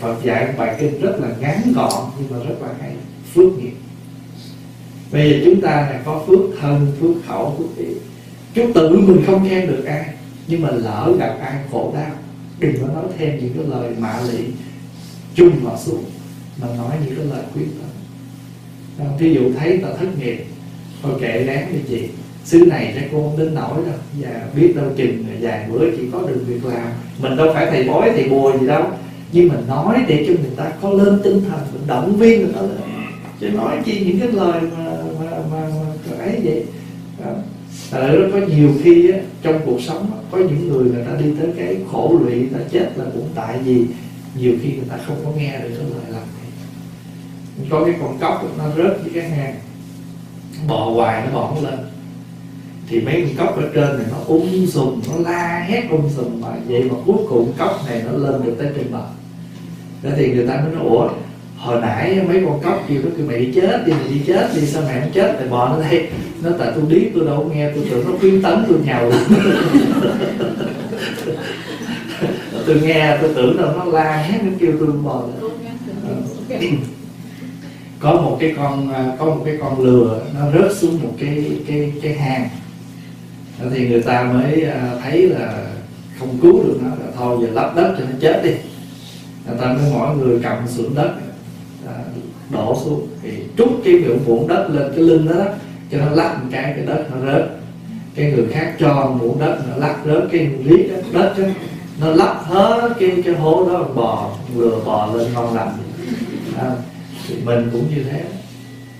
[0.00, 2.92] Phật dạy bài kinh rất là ngắn gọn nhưng mà rất là hay.
[3.34, 3.72] Phước nghiệp
[5.16, 7.92] bây giờ chúng ta là có phước thân, phước khẩu, phước ý.
[8.54, 10.04] Chúng tự mình không khen được ai,
[10.46, 12.10] nhưng mà lỡ gặp ai khổ đau,
[12.58, 14.38] đừng có nói thêm những cái lời mạ lị,
[15.34, 16.04] chung họ xuống,
[16.62, 17.86] mà nói những cái lời quyết tâm
[19.18, 20.44] ví dụ thấy ta thất nghiệp,
[21.02, 22.08] thôi kệ đáng đi chị.
[22.44, 26.02] Xứ này chắc cô không đến nổi đâu, và biết đâu chừng vài bữa chỉ
[26.12, 26.88] có được việc làm.
[27.22, 28.84] Mình đâu phải thầy bói, thầy bùa gì đâu.
[29.32, 32.60] Nhưng mà nói để cho người ta có lên tinh thần động viên người ta
[32.60, 32.78] lên.
[33.40, 34.92] Chứ nói chi những cái lời mà
[35.50, 35.68] mà
[36.10, 36.64] mà, ấy vậy.
[37.24, 37.32] Đó.
[37.90, 41.26] Tại có nhiều khi á, trong cuộc sống á, có những người người ta đi
[41.40, 43.84] tới cái khổ lụy người ta chết là cũng tại vì
[44.38, 46.50] nhiều khi người ta không có nghe được cái lời lành này.
[47.70, 49.54] Có cái con cóc nó rớt với cái hang
[50.68, 51.78] bò hoài nó bò không lên.
[52.88, 56.40] Thì mấy con cóc ở trên này nó uống sùm nó la hét uống sùm
[56.40, 59.06] mà vậy mà cuối cùng cóc này nó lên được tới trên bờ.
[60.02, 61.10] Đó thì người ta mới nói ủa
[61.58, 64.66] hồi nãy mấy con cóc kêu nó kêu đi chết đi mày đi chết đi
[64.66, 65.34] sao mày không chết?
[65.38, 66.08] Tại bò nó đây.
[66.42, 69.10] Nó tại tôi biết tôi đâu có nghe tôi tưởng nó khuyến tấn tôi nhào
[72.66, 75.40] tôi nghe tôi tưởng là nó la hét nó kêu tôi bò lên.
[78.00, 78.88] Có một cái con
[79.18, 82.48] có một cái con lừa nó rớt xuống một cái cái cái hang.
[83.74, 85.66] Thì người ta mới à, thấy là
[86.18, 88.50] không cứu được nó là thôi giờ lấp đất cho nó chết đi.
[89.46, 91.14] Người ta mới mỗi người cầm xuống đất.
[91.20, 91.25] à,
[92.50, 93.06] đổ xuống.
[93.22, 95.44] Thì trút cái miệng muỗng đất lên cái lưng đó, đó
[95.92, 97.50] cho nó lắc một cái cái đất nó rớt.
[98.14, 101.44] Cái người khác cho muỗng đất nó lắc rớt cái lý đất, đất đó,
[102.00, 105.72] nó lắp hết cái cái hố đó bò lừa bò lên ngon lành.
[106.58, 106.70] À,
[107.28, 108.24] thì mình cũng như thế.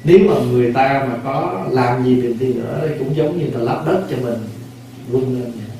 [0.04, 3.46] Nếu mà người ta mà có làm gì được đi nữa thì cũng giống như
[3.52, 4.38] là lắp đất cho mình
[5.10, 5.76] vươn lên vậy.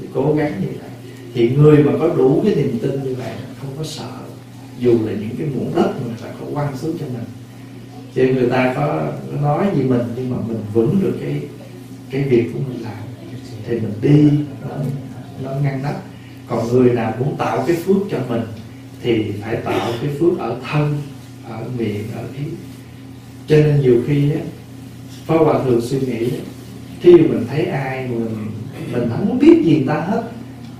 [0.00, 0.90] thì cố gắng như vậy.
[1.34, 4.04] Thì người mà có đủ cái niềm tin như vậy không có sợ.
[4.78, 7.24] Dù là những cái muỗng đất mà người ta có quăng xuống cho mình.
[8.14, 11.40] Cho người ta có nói gì mình nhưng mà mình vững được cái
[12.10, 12.92] cái việc của mình làm.
[13.66, 14.28] Thì mình đi
[14.62, 14.74] nó,
[15.42, 16.02] nó ngăn nắp.
[16.48, 18.42] Còn người nào muốn tạo cái phước cho mình
[19.02, 21.02] thì phải tạo cái phước ở thân
[21.48, 22.44] ở miệng ở ý.
[23.46, 24.40] Cho nên nhiều khi á
[25.26, 26.30] phó Hòa thường suy nghĩ
[27.00, 28.26] khi mình thấy ai mình
[28.92, 30.22] mình không biết gì người ta hết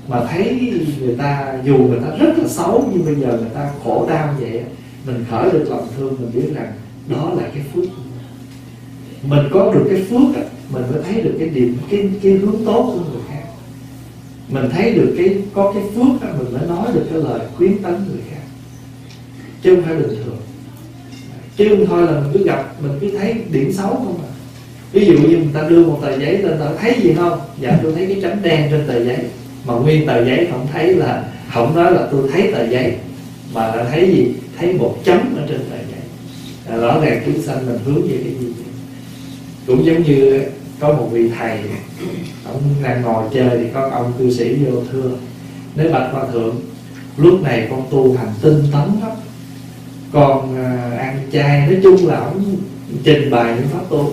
[0.08, 3.70] mà thấy người ta dù người ta rất là xấu nhưng bây giờ người ta
[3.84, 4.62] khổ đau vậy
[5.06, 6.72] mình khởi được lòng thương, mình biết rằng
[7.08, 7.84] đó là cái phước.
[9.22, 12.92] Mình có được cái phước mình mới thấy được cái điểm cái cái hướng tốt
[12.94, 13.42] của người khác.
[14.48, 17.94] Mình thấy được cái, có cái phước mình mới nói được cái lời khuyến tấn
[17.94, 18.42] người khác.
[19.62, 20.36] Chứ không phải bình thường.
[21.56, 24.30] Chứ không thôi là mình cứ gặp, mình cứ thấy điểm xấu không à.
[24.92, 27.40] Ví dụ như người ta đưa một tờ giấy lên ta thấy gì không?
[27.60, 29.18] Dạ tôi thấy cái chấm đen trên tờ giấy.
[29.66, 32.96] Mà nguyên tờ giấy không thấy là, không nói là tôi thấy tờ giấy,
[33.54, 34.26] mà là thấy gì?
[34.60, 36.00] Thấy một chấm ở trên tờ giấy
[36.68, 38.46] à, rõ ràng chúng sanh mình hướng về cái gì
[39.66, 40.42] cũng giống như
[40.80, 41.58] có một vị thầy
[42.44, 45.10] ông đang ngồi chơi thì có ông cư sĩ vô thưa.
[45.76, 46.56] Nếu bạch hòa thượng
[47.16, 49.10] lúc này con tu hành tinh tấn lắm
[50.12, 52.56] con à, ăn chay nói chung là ông
[53.04, 54.12] trình bày những pháp tu.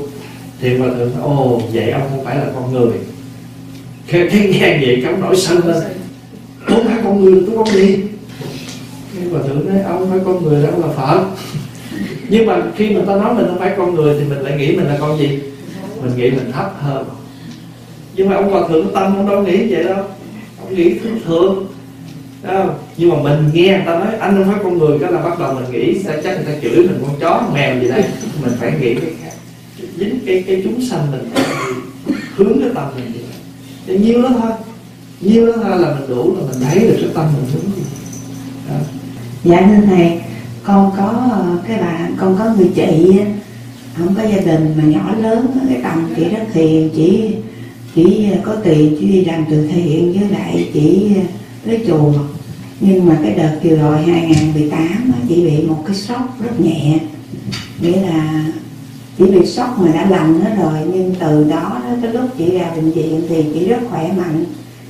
[0.62, 2.98] Thì hòa thượng ồ vậy ông không phải là con người.
[4.08, 5.84] Cái, cái nghe vậy cấm nổi sân lên.
[6.66, 8.07] Không phải con người tôi con gì
[9.28, 11.26] đức hòa thượng nói, ông phải con người đó là phật.
[12.30, 14.76] Nhưng mà khi mà ta nói mình không phải con người thì mình lại nghĩ
[14.76, 15.40] mình là con gì?
[16.02, 17.06] Mình nghĩ mình thấp hơn.
[18.16, 20.04] Nhưng mà ông hòa thượng tâm ông đâu nghĩ vậy đâu.
[20.60, 21.20] Ông nghĩ thường.
[21.26, 21.66] Thượng
[22.44, 22.70] Đâu?
[22.98, 25.00] nhưng mà mình nghe người ta nói, anh không phải con người.
[25.00, 27.54] Cái là bắt đầu mình nghĩ sao chắc người ta chửi mình, con chó con
[27.54, 28.04] mèo gì đây?
[28.44, 29.34] Mình phải nghĩ cái khác.
[29.98, 31.30] Dính cái cái chúng sanh mình
[32.36, 33.24] hướng cái tâm mình vậy.
[33.88, 34.52] Thì nhiêu đó thôi
[35.22, 37.84] nhiêu đó thôi là mình đủ là mình thấy được cái tâm mình hướng gì
[38.70, 38.76] đó
[39.44, 40.22] dạ thưa thầy,
[40.64, 43.20] con có, cái bạn con có người chị
[43.98, 47.36] không có gia đình mà nhỏ lớn, cái tầm chị rất hiền, chỉ
[47.96, 51.10] chỉ có tiền chỉ đi làm từ thiện, với lại chỉ
[51.66, 52.14] lấy chùa.
[52.80, 57.00] Nhưng mà cái đợt vừa rồi 2018 chị bị một cái sốc rất nhẹ.
[57.82, 58.46] Nghĩa là
[59.18, 62.72] chỉ bị sốc mà đã lành nó rồi, nhưng từ đó cái lúc chị ra
[62.76, 64.46] bệnh viện thì chị rất khỏe mạnh.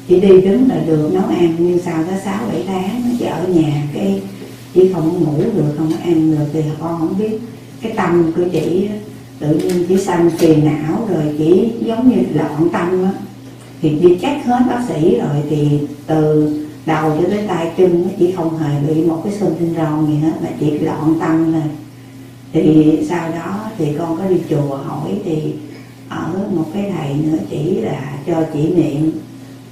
[0.10, 3.48] Chị đi đứng là được nấu ăn, nhưng sau tới sáu, bảy tháng chị ở
[3.48, 4.22] nhà, cái
[4.78, 7.40] chỉ không ngủ được, không ăn được thì con không biết.
[7.82, 8.90] Cái tâm của chị
[9.40, 13.12] tự nhiên chỉ sanh phiền não rồi chỉ giống như loạn tâm á.
[13.82, 16.52] Thì đi check hết bác sĩ rồi thì từ
[16.86, 20.20] đầu cho tới tay chân chỉ không hề bị một cái sân tinh ròn gì
[20.20, 21.72] hết, mà chỉ loạn tâm thôi.
[22.54, 25.54] Thì sau đó thì con có đi chùa hỏi thì
[26.10, 29.12] ở một cái thầy nữa chỉ là cho chỉ niệm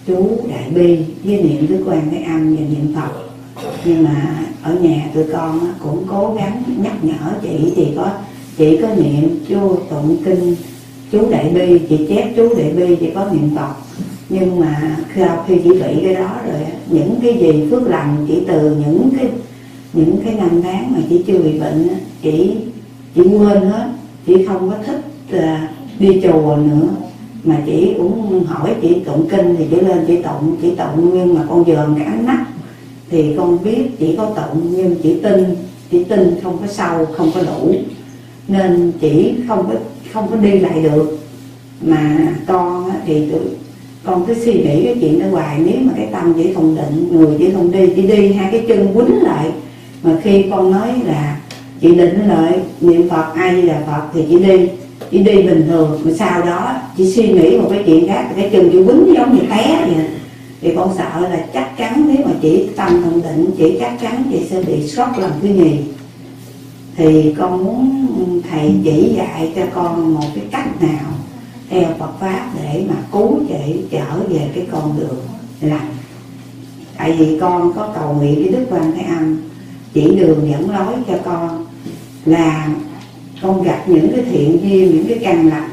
[0.08, 3.12] chú đại bi với niệm đức quan cái âm và niệm phật.
[3.86, 8.10] Nhưng mà ở nhà tụi con cũng cố gắng nhắc nhở chị thì có,
[8.58, 10.56] chị có niệm chú tụng kinh,
[11.12, 13.74] chú đại bi, chị chép chú đại bi, chị có niệm phật.
[14.30, 16.60] Nhưng mà sau khi chị bị cái đó rồi
[16.90, 19.30] những cái gì phước lành chỉ từ những cái
[19.94, 21.88] những cái năm tháng mà chị chưa bị bệnh
[22.22, 22.56] chị
[23.16, 23.88] chị quên hết.
[24.28, 25.02] Chị không có thích
[25.32, 26.88] à, đi chùa nữa.
[27.44, 31.34] Mà chị cũng hỏi chị tụng kinh thì chị lên chị tụng chị tụng, nhưng
[31.34, 32.46] mà con dòm cái ánh mắt
[33.10, 35.56] thì con biết chỉ có tụng nhưng chỉ tin
[35.92, 37.76] chỉ tin không có sâu không có đủ.
[38.48, 39.74] Nên chỉ không có
[40.14, 41.18] không có đi lại được.
[41.82, 43.42] Mà con thì tụi
[44.04, 45.60] con cứ suy nghĩ cái chuyện đó hoài.
[45.66, 48.66] Nếu mà cái tâm chỉ không định, người chỉ không đi, chỉ đi hai cái
[48.68, 49.52] chân quýnh lại.
[50.04, 51.40] Mà khi con nói là
[51.82, 54.68] chị định lại niệm phật, ai là phật thì chị đi.
[55.12, 58.50] Chỉ đi bình thường, mà sau đó chỉ suy nghĩ một cái chuyện khác, cái
[58.50, 60.06] chân chị quýnh giống như té vậy
[60.66, 64.24] thì con sợ là chắc chắn nếu mà chỉ tâm thần định, chỉ chắc chắn
[64.32, 65.78] chị sẽ bị sốc lần thứ nhì
[66.96, 71.06] thì con muốn thầy chỉ dạy cho con một cái cách nào
[71.70, 75.20] theo Phật pháp để mà cứu chị, trở về cái con đường
[75.62, 75.96] lành.
[76.98, 79.42] Tại vì con có cầu nguyện với Đức Quan Thế Âm,
[79.94, 81.66] chỉ đường dẫn lối cho con
[82.26, 82.70] là
[83.42, 85.70] con gặp những cái thiện duyên, những cái căn lành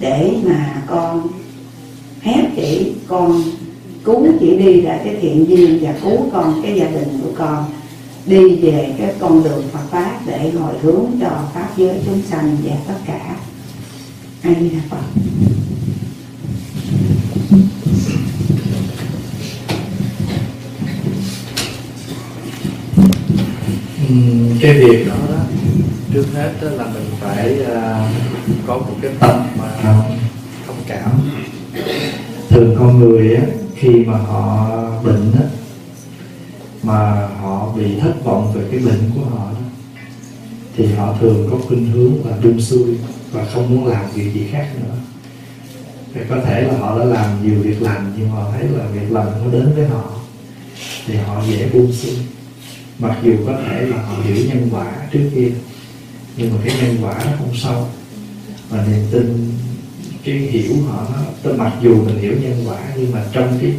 [0.00, 1.26] để mà con
[2.22, 3.42] phép chỉ con
[4.06, 7.64] cứu chỉ đi lại cái thiện duyên và cứu con cái gia đình của con
[8.26, 12.56] đi về cái con đường Phật pháp để hồi hướng cho pháp giới chúng sanh
[12.64, 13.36] và tất cả.
[14.42, 14.96] A di đà phật.
[24.08, 24.14] Ừ,
[24.60, 25.40] cái việc đó, đó
[26.14, 29.94] trước hết đó là mình phải uh, có một cái tâm mà
[30.66, 31.10] thông cảm.
[32.48, 33.42] Thường con người á
[33.76, 34.70] khi mà họ
[35.04, 35.44] bệnh đó,
[36.82, 39.60] mà họ bị thất vọng về cái bệnh của họ đó
[40.76, 42.96] thì họ thường có khuynh hướng là buông xuôi
[43.32, 44.94] và không muốn làm việc gì khác nữa.
[46.14, 49.12] Thì có thể là họ đã làm nhiều việc lành nhưng họ thấy là việc
[49.12, 50.10] lành nó đến với họ
[51.06, 52.16] thì họ dễ buông xuôi.
[52.98, 55.50] Mặc dù có thể là họ hiểu nhân quả trước kia
[56.36, 57.88] nhưng mà cái nhân quả nó không sâu
[58.68, 59.52] và niềm tin
[60.26, 63.72] cái hiểu họ nó tôi mặc dù mình hiểu nhân quả nhưng mà trong cái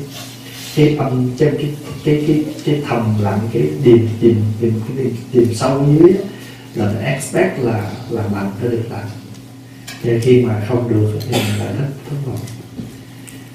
[0.76, 1.70] cái âm trong cái
[2.04, 6.14] cái cái cái thầm lặng cái điềm điềm điềm cái điềm, điềm sâu dưới
[6.76, 9.08] là expect là là lành phải được lành
[10.04, 12.40] và khi mà không được thì mình lại thất thất vọng.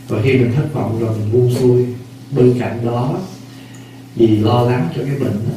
[0.09, 1.87] Và khi mình thất vọng rồi mình buông xuôi
[2.31, 3.19] bên cạnh đó
[4.17, 5.55] vì lo lắng cho cái bệnh đó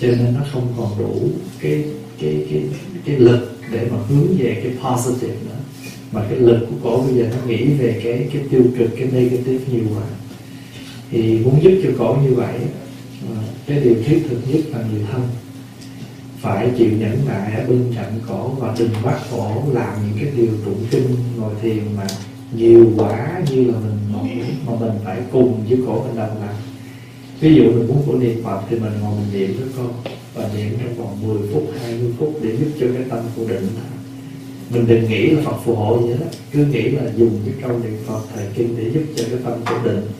[0.00, 1.28] cho nên nó không còn đủ
[1.60, 1.84] cái
[2.20, 2.62] cái cái
[3.04, 5.58] cái lực để mà hướng về cái positive nữa
[6.12, 9.08] mà cái lực của cổ bây giờ nó nghĩ về cái cái tiêu cực, cái
[9.12, 10.02] negative nhiều quá.
[11.10, 12.54] Thì muốn giúp cho cổ như vậy
[13.28, 13.34] ờ,
[13.66, 15.22] cái điều thiết thực nhất là người thân.
[16.40, 20.32] Phải chịu nhẫn nại ở bên cạnh cổ và đừng bắt cổ làm những cái
[20.36, 22.06] điều tụng kinh, ngồi thiền mà
[22.52, 24.28] nhiều quá như là mình mong
[24.66, 26.54] mà mình phải cùng với cổ mình đồng làm
[27.40, 29.92] ví dụ mình muốn cổ niệm phật thì mình ngồi mình niệm với con
[30.34, 33.68] và niệm trong vòng 10 phút 20 phút để giúp cho cái tâm của định
[34.70, 37.78] mình đừng nghĩ là phật phù hộ gì hết cứ nghĩ là dùng cái câu
[37.78, 40.16] niệm phật thời kinh để giúp cho cái tâm ổn định không?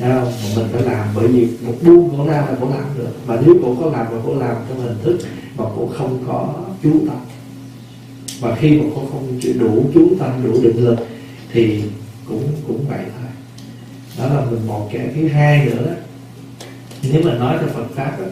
[0.00, 0.24] Mà
[0.56, 3.10] mình phải làm bởi vì một buông cổ ra là cổ làm được.
[3.26, 5.18] Và nếu cổ có làm mà cổ làm trong hình thức
[5.56, 7.18] mà cổ không có chú tâm.
[8.40, 10.98] Và khi mà cổ không đủ chú tâm đủ định lực
[11.52, 11.82] thì
[12.28, 13.30] cũng cũng vậy thôi.
[14.18, 15.92] Đó là mình một cái thứ hai nữa đó.
[17.12, 18.26] nếu mà nói cho Phật pháp đó,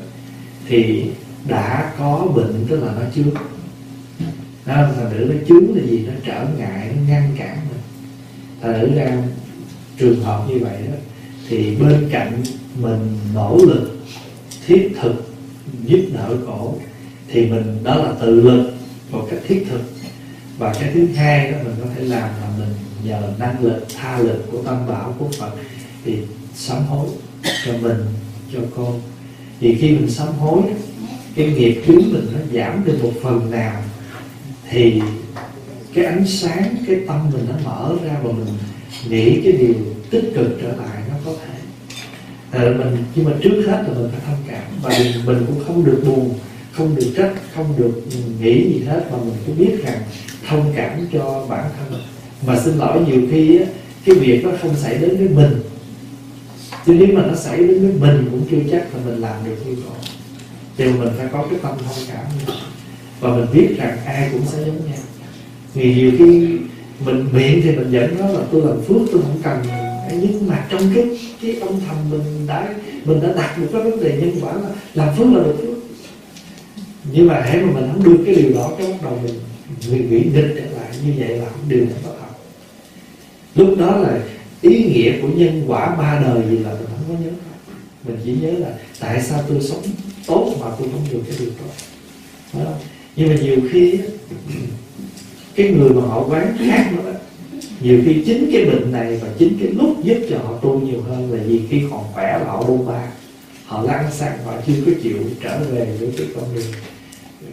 [0.68, 1.04] thì
[1.48, 3.22] đã có bệnh tức là nó chưa
[4.70, 6.06] đó là nữ nó chướng là gì?
[6.06, 7.80] Nó trở ngại, nó ngăn cản mình.
[8.62, 9.22] Thành nữ ra
[9.98, 10.96] trường hợp như vậy đó,
[11.48, 12.42] thì bên cạnh
[12.80, 13.98] mình nỗ lực,
[14.66, 15.34] thiết thực
[15.84, 16.74] giúp đỡ cổ,
[17.28, 18.72] thì mình, đó là tự lực
[19.10, 19.80] một cách thiết thực.
[20.58, 24.18] Và cái thứ hai đó, mình có thể làm là mình nhờ năng lực, tha
[24.18, 25.50] lực của tâm bảo, của phật
[26.04, 26.16] thì
[26.54, 27.08] sám hối
[27.66, 28.04] cho mình,
[28.52, 29.00] cho con.
[29.60, 30.62] Thì khi mình sám hối,
[31.34, 33.82] cái nghiệp chướng mình nó giảm được một phần nào
[34.70, 35.02] thì
[35.94, 38.46] cái ánh sáng cái tâm mình nó mở ra và mình
[39.08, 39.74] nghĩ cái điều
[40.10, 41.54] tích cực trở lại nó có thể.
[42.50, 44.62] À, mình nhưng mà trước hết là mình phải thông cảm.
[44.82, 46.34] Và mình, mình cũng không được buồn
[46.72, 48.02] không được trách không được
[48.40, 49.08] nghĩ gì hết.
[49.10, 50.02] Mà mình cũng biết rằng
[50.48, 52.00] thông cảm cho bản thân.
[52.46, 53.64] Mà xin lỗi nhiều khi á,
[54.04, 55.62] cái việc nó không xảy đến với mình.
[56.86, 59.56] Chứ nếu mà nó xảy đến với mình cũng chưa chắc là mình làm được
[59.66, 60.00] như vậy
[60.76, 62.24] thì mình phải có cái tâm thông cảm
[63.20, 65.02] và mình biết rằng ai cũng sẽ giống nhau.
[65.74, 66.58] Vì nhiều khi
[67.04, 69.62] mình miệng thì mình vẫn nói là tôi làm phước, tôi không cần
[70.22, 71.04] nhưng mà trong cái
[71.42, 74.68] cái âm thầm mình đã mình đã đặt một cái vấn đề nhân quả là
[74.94, 75.78] làm phước là được phước.
[77.12, 79.34] Nhưng mà hãy mà mình không được cái điều đó, cái bắt đầu mình
[79.90, 82.26] mình nghĩ nghịch trở lại như vậy là không điều này có thật.
[83.54, 84.20] Lúc đó là
[84.60, 87.30] ý nghĩa của nhân quả ba đời gì là mình không có nhớ.
[88.04, 88.68] Mình chỉ nhớ là
[89.00, 89.82] tại sao tôi sống
[90.26, 91.72] tốt mà tôi không được cái điều tốt
[92.52, 92.74] không?
[93.16, 93.98] Nhưng mà nhiều khi
[95.54, 97.14] cái người mà họ quán khác nữa
[97.80, 101.02] nhiều khi chính cái bệnh này và chính cái lúc giúp cho họ tu nhiều
[101.02, 103.10] hơn là vì khi còn khỏe là họ bôn ba
[103.70, 106.72] họ lăn sang họ chưa có chịu trở về với cái con đường.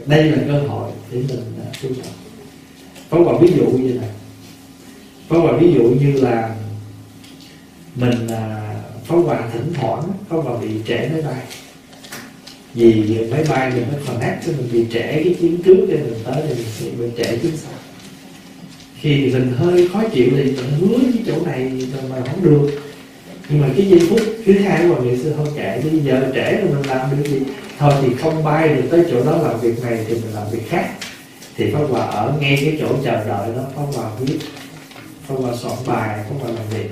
[0.05, 2.11] Đây là cơ hội để mình à, tu tập.
[3.09, 4.09] Có một ví dụ như này.
[5.29, 6.55] Có một ví dụ như là
[7.95, 11.43] mình à, pháo hòa thỉnh thoảng có vào bị trễ máy bay
[12.77, 16.19] vì máy bay mình còn connect cho mình bị trễ cái chuyến trước cho mình
[16.23, 17.73] tới thì mình bị trễ chuyến sau
[19.01, 21.71] khi mình hơi khó chịu thì mình hứa cái chỗ này
[22.09, 22.81] mà không được.
[23.49, 26.51] Nhưng mà cái giây phút thứ hai của nghệ sư không kệ bây giờ trễ
[26.51, 27.39] rồi mình làm được gì?
[27.79, 30.69] Thôi thì không bay được tới chỗ đó làm việc này thì mình làm việc
[30.69, 30.89] khác.
[31.57, 34.39] Thì pháp hòa ở ngay cái chỗ chờ đợi đó, pháp hòa viết,
[35.27, 36.89] pháp hòa soạn bài, pháp hòa làm việc.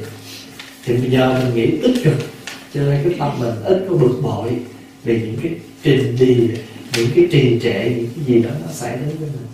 [0.85, 2.15] Thì bây giờ mình nghĩ tích cực
[2.73, 4.49] cho nên cái tâm mình ít có bực bội
[5.03, 5.51] vì những cái
[5.85, 6.35] trình đi
[6.97, 9.47] những cái trì trệ những cái gì đó nó xảy đến với mình.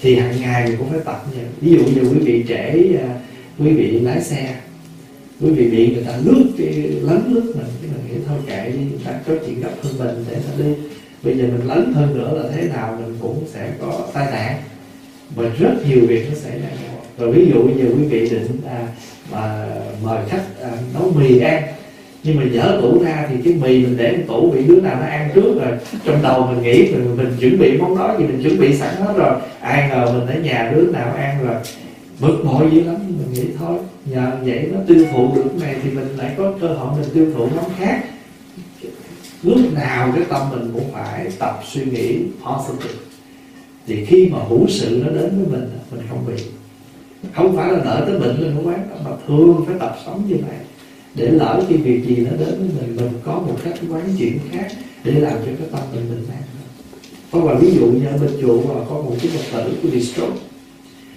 [0.00, 3.20] Thì hàng ngày mình cũng phải tập như ví dụ như quý vị trễ à,
[3.58, 4.54] quý vị lái xe
[5.40, 8.70] quý vị bị người ta lướt cái lấn lướt mình cái mình nghĩ thôi kệ
[8.70, 10.70] đi người ta có chuyện gặp hơn mình để ta đi.
[11.22, 14.62] Bây giờ mình lấn hơn nữa là thế nào mình cũng sẽ có tai nạn.
[15.34, 16.68] Và rất nhiều việc nó xảy ra.
[17.16, 18.88] Và ví dụ như quý vị định à,
[19.32, 19.66] mà
[20.02, 21.62] mời khách à, nấu mì ăn
[22.24, 24.96] nhưng mà dở tủ ra thì cái mì mình để trong tủ bị đứa nào
[25.00, 28.24] nó ăn trước rồi trong đầu mình nghĩ mình, mình chuẩn bị món đó thì
[28.24, 29.40] mình chuẩn bị sẵn hết rồi.
[29.60, 31.54] Ai ngờ mình ở nhà đứa nào ăn rồi
[32.20, 32.96] bực bội dữ lắm.
[33.08, 36.52] Mình nghĩ thôi nhờ vậy nó tiêu thụ được cái này thì mình lại có
[36.60, 38.00] cơ hội mình tiêu thụ món khác.
[39.42, 42.94] Lúc nào cái tâm mình cũng phải tập suy nghĩ positive
[43.86, 46.42] thì khi mà hữu sự nó đến với mình mình không bị.
[47.34, 50.34] Không phải là đợi tới bệnh lên mới quán mà thường phải tập sống như
[50.34, 50.56] vậy
[51.14, 54.38] để lỡ khi việc gì nó đến với mình mình có một cách quán chuyển
[54.52, 54.68] khác
[55.04, 56.42] để làm cho cái tâm mình bình an.
[57.30, 59.88] Có một ví dụ như ở bên chùa mà có một cái phật tử của
[59.92, 60.38] đi stroke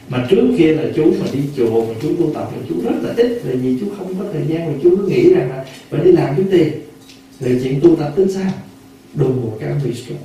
[0.09, 2.95] mà trước kia là chú mà đi chùa, mà chú tu tập là chú rất
[3.01, 5.65] là ít là vì chú không có thời gian mà chú cứ nghĩ rằng là
[5.89, 6.71] phải đi làm kiếm tiền.
[7.39, 8.51] Rồi chuyện tu tập tính sao?
[9.13, 10.21] Đùng một cái bị stroke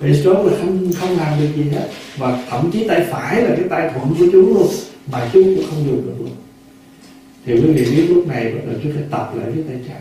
[0.00, 1.88] bị stroke là không không làm được gì hết,
[2.18, 4.68] và thậm chí tay phải là cái tay thuận của chú luôn,
[5.12, 6.30] mà chú cũng không dùng được luôn
[7.46, 10.00] thì quý vị biết lúc này bắt đầu chú phải tập lại với tay trái.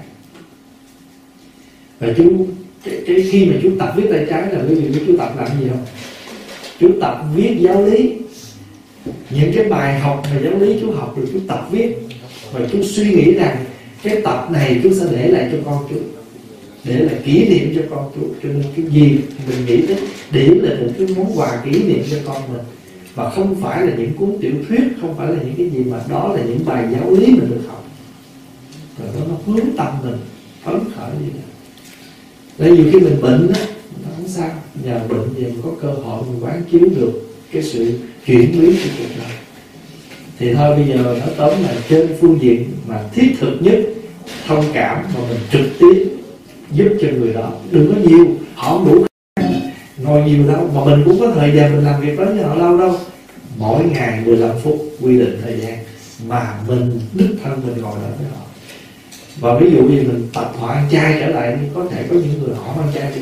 [1.99, 2.47] Và chú
[2.85, 5.33] cái, cái khi mà chú tập viết tay trái là quý vị biết chú tập
[5.37, 5.85] làm gì không?
[6.79, 8.13] Chú tập viết giáo lý.
[9.29, 11.97] Những cái bài học mà giáo lý chú học rồi chú tập viết.
[12.51, 13.65] Và chú suy nghĩ rằng
[14.03, 15.95] cái tập này chú sẽ để lại cho con chú.
[16.83, 18.21] Để là kỷ niệm cho con chú.
[18.43, 19.17] Cho nên cái gì
[19.47, 19.97] mình nghĩ tới
[20.31, 22.61] điểm là một cái món quà kỷ niệm cho con mình
[23.15, 25.99] và không phải là những cuốn tiểu thuyết, không phải là những cái gì mà
[26.09, 27.85] đó là những bài giáo lý mình được học.
[28.99, 30.17] Rồi đó nó hướng tâm mình,
[30.63, 31.43] phấn khởi như vậy.
[32.57, 33.61] Tại vì khi mình bệnh á
[34.03, 34.51] nó không sao.
[34.83, 37.11] Nhờ bệnh thì mình có cơ hội mình quán chiếu được
[37.51, 39.37] cái sự chuyển biến của cuộc đời.
[40.39, 43.79] Thì thôi, bây giờ nó tóm là trên phương diện mà thiết thực nhất,
[44.47, 46.09] thông cảm mà mình trực tiếp
[46.71, 47.51] giúp cho người đó.
[47.71, 49.05] Đừng có nhiều, họ không đủ
[50.03, 52.55] ngồi nhiều đâu mà mình cũng có thời gian mình làm việc đó với họ
[52.55, 52.95] lâu đâu.
[53.57, 55.77] Mỗi ngày 15 phút quy định thời gian
[56.27, 58.45] mà mình, đích thân mình ngồi đó với họ.
[59.39, 62.15] Và ví dụ như mình tập họ ăn chay trở lại thì có thể có
[62.15, 63.21] những người họ ăn chay đi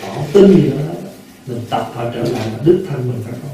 [0.00, 0.94] họ tin gì nữa.
[1.46, 3.48] Mình tập họ trở lại là đích thân mình phải có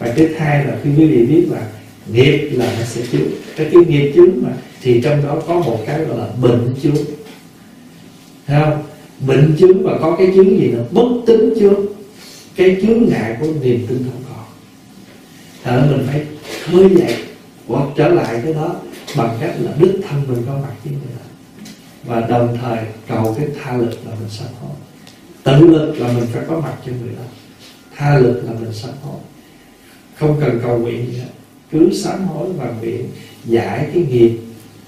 [0.00, 1.66] và cái hai là khi quý vị biết là
[2.12, 3.24] nghiệp là nó sẽ chứa.
[3.56, 4.50] Cái cái nghiệp chướng mà
[4.82, 6.96] thì trong đó có một cái gọi là bệnh chướng
[8.46, 8.82] thấy không?
[9.26, 11.86] Bệnh chứng và có cái chứng gì nữa, bất tính chướng
[12.56, 14.44] cái chướng ngại của niềm tin không còn.
[15.64, 16.26] Thở mình phải
[16.64, 17.16] khơi dậy
[17.66, 18.76] hoặc trở lại cái đó
[19.16, 21.24] bằng cách là đích thân mình có mặt với người đó
[22.04, 24.70] và đồng thời cầu cái tha lực là mình sám hối.
[25.42, 27.24] Tự lực là mình phải có mặt cho người đó.
[27.96, 29.20] Tha lực là mình sám hối.
[30.14, 31.28] Không cần cầu nguyện gì hết.
[31.70, 33.08] Cứ sám hối và nguyện
[33.44, 34.38] giải cái nghiệp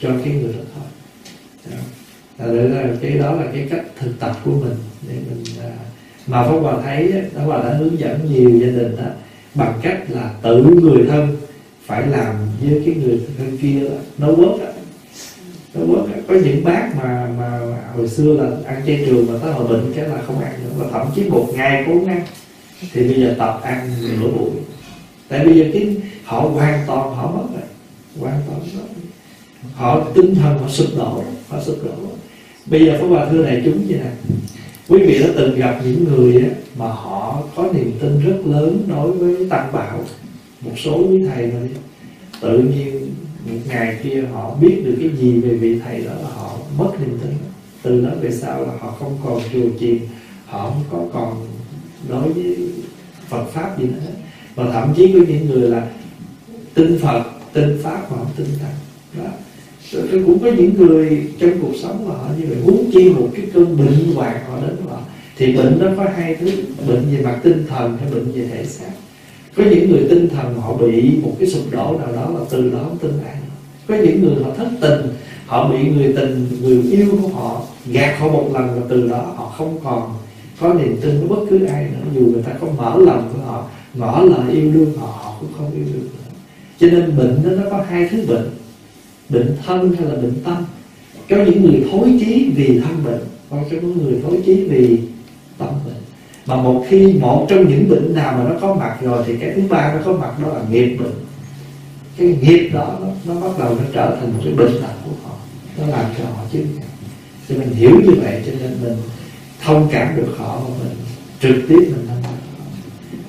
[0.00, 0.84] cho cái người đó thôi.
[1.70, 1.76] Dạ
[2.46, 2.52] đó.
[2.52, 4.74] là cái đó là cái cách thực tập của mình
[5.08, 5.70] để mình à,
[6.26, 9.10] mà Pháp Hòa thấy đó Hòa đã hướng dẫn nhiều gia đình đó
[9.54, 11.36] bằng cách là tự người thân
[11.86, 14.72] phải làm với cái người thân kia đó, nó quất đó.
[15.74, 17.60] nó quất có những bác mà mà
[17.96, 20.70] hồi xưa là ăn chay trường mà tới hồi bệnh cái là không ăn nữa
[20.76, 22.22] và thậm chí một ngày cũng ăn.
[22.92, 23.90] Thì bây giờ tập ăn
[24.20, 24.50] nửa buổi.
[25.28, 27.62] Tại bây giờ cái họ hoàn toàn họ mất rồi.
[28.20, 28.82] Hoàn toàn mất.
[29.74, 32.11] Họ tinh thần họ sụp đổ họ sụp đổ
[32.66, 34.12] bây giờ có bà thưa này chúng như này.
[34.88, 36.44] Quý vị đã từng gặp những người
[36.76, 40.04] mà họ có niềm tin rất lớn đối với tăng bảo.
[40.60, 41.60] Một số quý thầy mà
[42.40, 43.14] tự nhiên
[43.46, 46.90] một ngày kia họ biết được cái gì về vị thầy đó là họ mất
[47.00, 47.32] niềm tin.
[47.82, 49.98] Từ đó về sau là họ không còn chùa chiền,
[50.46, 51.46] họ không có còn
[52.08, 52.56] đối với
[53.28, 54.12] Phật pháp gì nữa.
[54.54, 55.88] Và thậm chí có những người là
[56.74, 58.74] tin Phật, tin pháp mà không tin tăng.
[59.18, 59.30] Đó
[59.92, 63.28] rồi cũng có những người trong cuộc sống mà họ như vậy, huống chi một
[63.36, 64.98] cái cơn bệnh hoạn họ đến họ,
[65.36, 66.50] thì bệnh nó có hai thứ,
[66.88, 68.90] bệnh về mặt tinh thần hay bệnh về thể xác.
[69.56, 72.70] Có những người tinh thần họ bị một cái sụp đổ nào đó là từ
[72.70, 73.36] đó không tin ai.
[73.88, 75.00] Có những người họ thất tình,
[75.46, 79.32] họ bị người tình, người yêu của họ gạt họ một lần và từ đó
[79.36, 80.14] họ không còn
[80.60, 83.42] có niềm tin với bất cứ ai nữa, dù người ta có mở lòng của
[83.42, 83.64] họ
[83.94, 86.32] ngỏ lời yêu đương họ họ cũng không yêu đương nữa.
[86.80, 88.50] Cho nên bệnh nó nó có hai thứ bệnh
[89.32, 90.64] bệnh thân hay là bệnh tâm?
[91.30, 93.20] Có những người thối chí vì thân bệnh
[93.50, 94.98] có những người thối chí vì
[95.58, 96.02] tâm bệnh.
[96.46, 99.52] Mà một khi một trong những bệnh nào mà nó có mặt rồi thì cái
[99.56, 101.14] thứ ba nó có mặt đó là nghiệp bệnh.
[102.16, 105.12] Cái nghiệp đó nó, nó bắt đầu nó trở thành một cái bệnh tật của
[105.24, 105.34] họ.
[105.78, 106.64] Nó làm cho họ chứ
[107.48, 108.96] thì mình hiểu như vậy cho nên mình
[109.64, 110.96] thông cảm được họ mà mình
[111.40, 112.32] trực tiếp mình thông cảm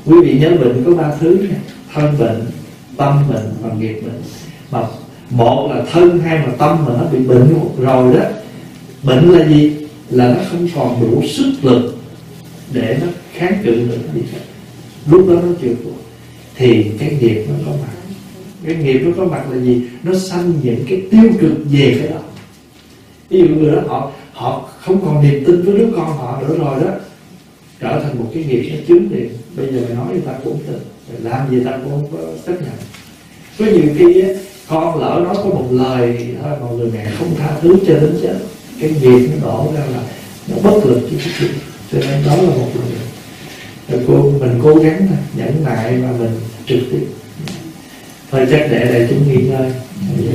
[0.06, 1.60] quý vị nhớ bệnh có ba thứ này
[1.94, 2.42] thân bệnh
[2.98, 4.22] tâm bệnh và nghiệp bệnh.
[4.72, 4.80] Mà
[5.30, 8.26] một là thân hai là tâm mà nó bị bệnh rồi đó.
[9.04, 9.72] Bệnh là gì?
[10.10, 11.96] Là nó không còn đủ sức lực
[12.74, 14.40] để nó kháng cự được gì hết
[15.06, 15.92] lúc đó nó chịu cuộc
[16.56, 17.94] thì cái nghiệp nó có mặt.
[18.66, 19.82] Cái nghiệp nó có mặt là gì?
[20.04, 22.20] Nó sanh những cái tiêu cực về cái đó.
[23.30, 26.56] Ví dụ người đó họ họ không còn niềm tin với đứa con họ nữa
[26.58, 26.92] rồi đó.
[27.80, 30.60] Trở thành một cái nghiệp nó chứng thì bây giờ mày nói người ta cũng
[30.68, 30.80] tin
[31.24, 32.78] làm gì ta cũng không có chấp nhận.
[33.60, 34.30] Có nhiều khi á,
[34.68, 38.20] con lỡ nói có một lời thôi mà người mẹ không tha thứ cho đến
[38.22, 38.36] chết,
[38.80, 40.02] cái nghiệp nó đổ ra là
[40.48, 41.48] nó bất lực chứ cái gì?
[41.92, 43.04] cho nên đó là một lần
[43.90, 47.08] rồi cô, mình cố gắng thôi, nhẫn nại và mình trực tiếp.
[48.32, 49.72] Thôi chắc để để chúng nghỉ ngơi.
[50.18, 50.34] Dạ.